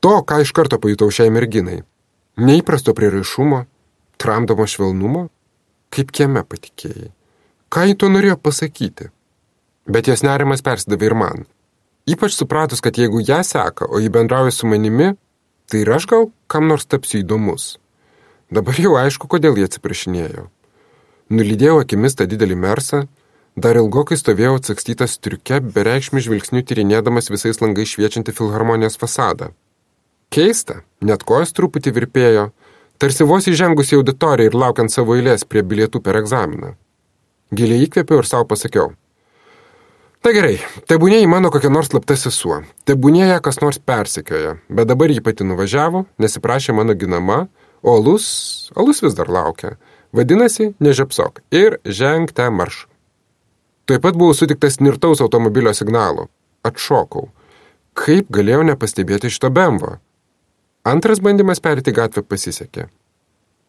To, 0.00 0.20
ką 0.24 0.40
iš 0.44 0.52
karto 0.56 0.78
pajutau 0.80 1.10
šiai 1.12 1.32
merginai. 1.32 1.82
Neįprasto 2.40 2.94
prieraišumo, 2.96 3.64
tramdomo 4.20 4.66
švelnumo, 4.68 5.26
kaip 5.92 6.10
kieme 6.16 6.42
patikėjai. 6.48 7.10
Ką 7.68 7.84
jį 7.88 7.98
to 8.00 8.08
norėjo 8.12 8.38
pasakyti? 8.40 9.10
Bet 9.84 10.08
jos 10.08 10.24
nerimas 10.24 10.64
persidavė 10.64 11.10
ir 11.10 11.16
man. 11.18 11.44
Ypač 12.08 12.36
supratus, 12.36 12.80
kad 12.84 12.96
jeigu 13.00 13.20
ją 13.24 13.40
seka, 13.44 13.88
o 13.88 14.00
jį 14.00 14.10
bendrauja 14.12 14.52
su 14.52 14.68
manimi, 14.68 15.14
tai 15.68 15.84
ir 15.84 15.92
aš 15.96 16.08
gal 16.08 16.28
kam 16.48 16.68
nors 16.68 16.84
tapsiu 16.88 17.22
įdomus. 17.22 17.78
Dabar 18.52 18.76
jau 18.80 18.94
aišku, 19.00 19.28
kodėl 19.28 19.56
jie 19.58 19.68
atsiprašinėjo. 19.68 20.48
Nulydėjau 21.32 21.80
akimis 21.80 22.16
tą 22.16 22.28
didelį 22.28 22.58
mersą, 22.60 23.06
dar 23.56 23.78
ilgokai 23.78 24.18
stovėjau 24.18 24.58
atsakstytas 24.58 25.18
triuke, 25.22 25.60
bereikšmi 25.74 26.22
žvilgsniu 26.24 26.64
tyrinėdamas 26.66 27.30
visais 27.32 27.60
langais 27.62 27.94
šviečiantį 27.94 28.34
filharmonijos 28.34 28.98
fasadą. 29.00 29.52
Keista, 30.34 30.82
net 31.04 31.22
kojas 31.22 31.54
truputį 31.54 31.94
virpėjo, 31.94 32.48
tarsi 32.98 33.26
vos 33.28 33.46
įžengus 33.50 33.92
į 33.92 34.00
auditoriją 34.00 34.50
ir 34.50 34.58
laukiant 34.58 34.90
savo 34.90 35.14
eilės 35.14 35.46
prie 35.46 35.62
bilietų 35.62 36.02
per 36.02 36.18
egzaminą. 36.18 36.74
Giliai 37.54 37.86
įkvėpiau 37.86 38.22
ir 38.22 38.28
savo 38.28 38.48
pasakiau. 38.50 38.94
Na 40.24 40.32
gerai, 40.32 40.56
tebūnė 40.88 41.18
į 41.20 41.28
mano 41.28 41.50
kokia 41.52 41.68
nors 41.68 41.90
slapta 41.92 42.16
sesuo, 42.16 42.62
tebūnė 42.88 43.26
ją 43.28 43.42
kas 43.44 43.60
nors 43.60 43.76
persikioja, 43.76 44.54
bet 44.72 44.88
dabar 44.88 45.12
ji 45.12 45.20
pati 45.20 45.44
nuvažiavo, 45.44 46.06
nesiprašė 46.16 46.72
mano 46.72 46.96
ginama, 46.96 47.42
o 47.84 47.98
alus, 47.98 48.26
alus 48.72 49.04
vis 49.04 49.14
dar 49.18 49.28
laukia. 49.28 49.74
Vadinasi, 50.16 50.72
nežiapsok 50.80 51.42
ir 51.52 51.76
žengte 51.84 52.48
marš. 52.48 52.86
Taip 53.84 54.00
pat 54.00 54.16
buvau 54.16 54.32
sutiktas 54.32 54.80
nirtaus 54.80 55.20
automobilio 55.20 55.74
signalo. 55.76 56.30
Atšokau. 56.64 57.28
Kaip 57.94 58.30
galėjau 58.32 58.62
nepastebėti 58.64 59.28
šito 59.30 59.50
bemvo? 59.52 59.98
Antras 60.88 61.20
bandymas 61.20 61.60
perėti 61.64 61.92
gatvę 61.96 62.24
pasisekė. 62.24 62.88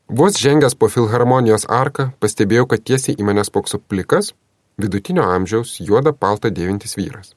Vos 0.07 0.39
žengęs 0.39 0.77
po 0.79 0.87
filharmonijos 0.91 1.67
arką, 1.71 2.11
pastebėjau, 2.23 2.67
kad 2.71 2.83
tiesiai 2.87 3.17
į 3.19 3.27
mane 3.27 3.43
spokso 3.43 3.79
plikas, 3.81 4.31
vidutinio 4.77 5.25
amžiaus, 5.35 5.75
juodą 5.81 6.13
paltą 6.13 6.51
dėvintis 6.53 6.95
vyras. 6.95 7.33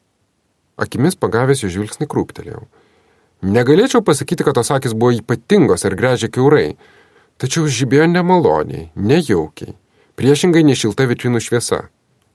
Akimis 0.79 1.19
pagavęs 1.19 1.65
jo 1.65 1.73
žvilgsnį 1.75 2.07
krūptelėjau. 2.07 2.63
Negalėčiau 3.43 4.03
pasakyti, 4.07 4.47
kad 4.47 4.59
tos 4.59 4.71
akis 4.75 4.95
buvo 4.95 5.17
ypatingos 5.17 5.87
ar 5.87 5.99
grežia 5.99 6.31
keurai, 6.31 6.77
tačiau 7.39 7.67
žibėjo 7.67 8.07
nemaloniai, 8.11 8.91
nejaukiai, 8.95 9.75
priešingai 10.19 10.67
nešilta 10.67 11.07
vitrinų 11.11 11.43
šviesa. 11.43 11.89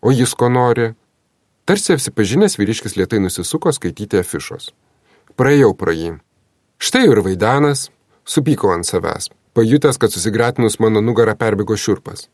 O 0.04 0.12
jis 0.12 0.34
ko 0.36 0.50
nori? 0.52 0.90
Tarsi 1.64 1.94
apsipažinęs 1.96 2.58
vyriškis 2.60 2.98
lietai 3.00 3.22
nusisuko 3.24 3.72
skaityti 3.72 4.20
afišos. 4.20 4.74
Praėjau 5.40 5.70
pro 5.80 5.94
jį. 5.96 6.18
Štai 6.84 7.06
ir 7.08 7.22
Vaidanas, 7.24 7.86
supykau 8.28 8.74
ant 8.74 8.84
savęs, 8.84 9.30
pajutęs, 9.56 9.96
kad 10.02 10.12
susigratinus 10.12 10.76
mano 10.84 11.00
nugarą 11.00 11.38
perbėgo 11.40 11.80
šiurpas. 11.80 12.28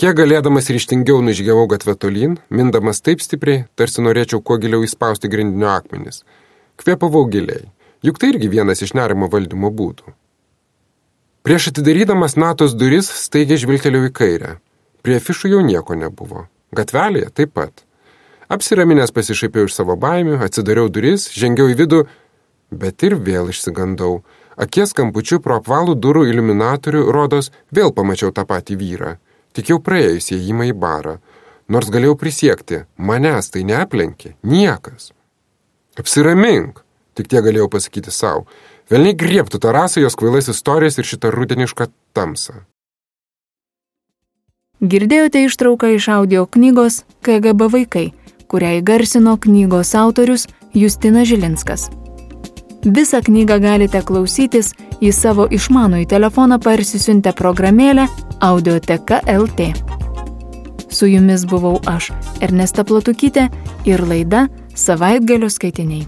Kiek 0.00 0.16
galėdamas 0.16 0.72
ryštingiau 0.72 1.20
nužygiavau 1.20 1.68
gatvę 1.68 1.98
tolyn, 2.00 2.38
mindamas 2.48 3.04
taip 3.04 3.20
stipriai, 3.20 3.66
tarsi 3.76 4.00
norėčiau 4.00 4.40
kuo 4.40 4.56
giliau 4.64 4.88
įspausti 4.88 5.28
grindinio 5.28 5.68
akmenis. 5.76 6.24
Kvėpavau 6.80 7.28
giliai, 7.28 7.68
juk 8.00 8.16
tai 8.20 8.32
irgi 8.32 8.48
vienas 8.56 8.80
iš 8.80 8.96
nerimo 8.96 9.28
valdymo 9.28 9.68
būdų. 9.68 10.16
Prieš 11.44 11.70
atidarydamas 11.74 12.40
Natos 12.40 12.72
duris 12.72 13.12
staigiai 13.20 13.60
žvilgtelėjau 13.60 14.08
į 14.08 14.16
kairę. 14.16 14.58
Prie 15.04 15.20
afišų 15.20 15.58
jau 15.58 15.64
nieko 15.64 15.94
nebuvo. 15.94 16.48
Gatvelėje 16.76 17.32
taip 17.34 17.54
pat. 17.56 17.84
Apsiraminęs 18.52 19.10
pasišaipiau 19.14 19.66
iš 19.66 19.74
savo 19.74 19.96
baimių, 19.98 20.38
atsidariau 20.46 20.90
duris, 20.92 21.26
žengiau 21.34 21.72
į 21.72 21.78
vidų, 21.80 22.02
bet 22.70 23.02
ir 23.06 23.16
vėl 23.18 23.50
išsigandau. 23.50 24.20
Akies 24.56 24.94
kampučiu 24.96 25.40
pro 25.44 25.58
apvalų 25.60 25.96
durų 26.00 26.28
iliuminatorių, 26.30 27.02
rodos, 27.12 27.50
vėl 27.74 27.92
pamačiau 27.96 28.30
tą 28.32 28.46
patį 28.48 28.78
vyrą. 28.80 29.16
Tik 29.56 29.72
jau 29.72 29.80
praėjus 29.82 30.30
įėjimą 30.36 30.70
į 30.70 30.76
barą. 30.78 31.18
Nors 31.72 31.90
galėjau 31.90 32.14
prisiekti, 32.20 32.84
manęs 32.96 33.50
tai 33.50 33.64
neaplenkė, 33.66 34.36
niekas. 34.46 35.10
Apsiramink, 35.98 36.84
tik 37.18 37.28
tie 37.32 37.42
galėjau 37.42 37.66
pasakyti 37.72 38.14
savo. 38.14 38.46
Velniai 38.92 39.16
griebtų 39.18 39.58
tą 39.58 39.74
rasą 39.74 40.04
jos 40.04 40.14
kvailais 40.14 40.46
istorijas 40.52 41.00
ir 41.00 41.08
šitą 41.08 41.32
rudenišką 41.34 41.88
tamsą. 42.14 42.62
Girdėjote 44.80 45.40
ištrauką 45.46 45.94
iš 45.96 46.08
audio 46.12 46.44
knygos 46.44 47.06
KGB 47.24 47.68
vaikai, 47.72 48.10
kurią 48.52 48.74
įgarsino 48.82 49.38
knygos 49.40 49.94
autorius 49.96 50.44
Justinas 50.76 51.28
Žilinskas. 51.30 51.88
Visą 52.84 53.22
knygą 53.24 53.56
galite 53.64 54.02
klausytis 54.04 54.74
į 55.00 55.14
savo 55.16 55.46
išmanųjį 55.48 56.06
telefoną 56.12 56.58
parsisiuntę 56.60 57.32
programėlę 57.32 58.04
Audioteka 58.44 59.22
LT. 59.24 59.72
Su 60.92 61.08
jumis 61.08 61.46
buvau 61.48 61.80
aš, 61.88 62.12
Ernesta 62.44 62.84
Platukytė 62.84 63.48
ir 63.88 64.04
laida 64.04 64.46
Savaitgalio 64.76 65.48
skaitiniai. 65.50 66.04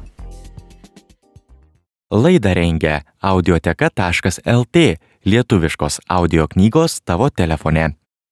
Laidą 2.12 2.52
rengia 2.54 3.00
audioteka.lt 3.20 4.85
lietuviškos 5.24 6.00
audio 6.09 6.46
knygos 6.48 7.00
tavo 7.04 7.31
telefone. 7.31 7.97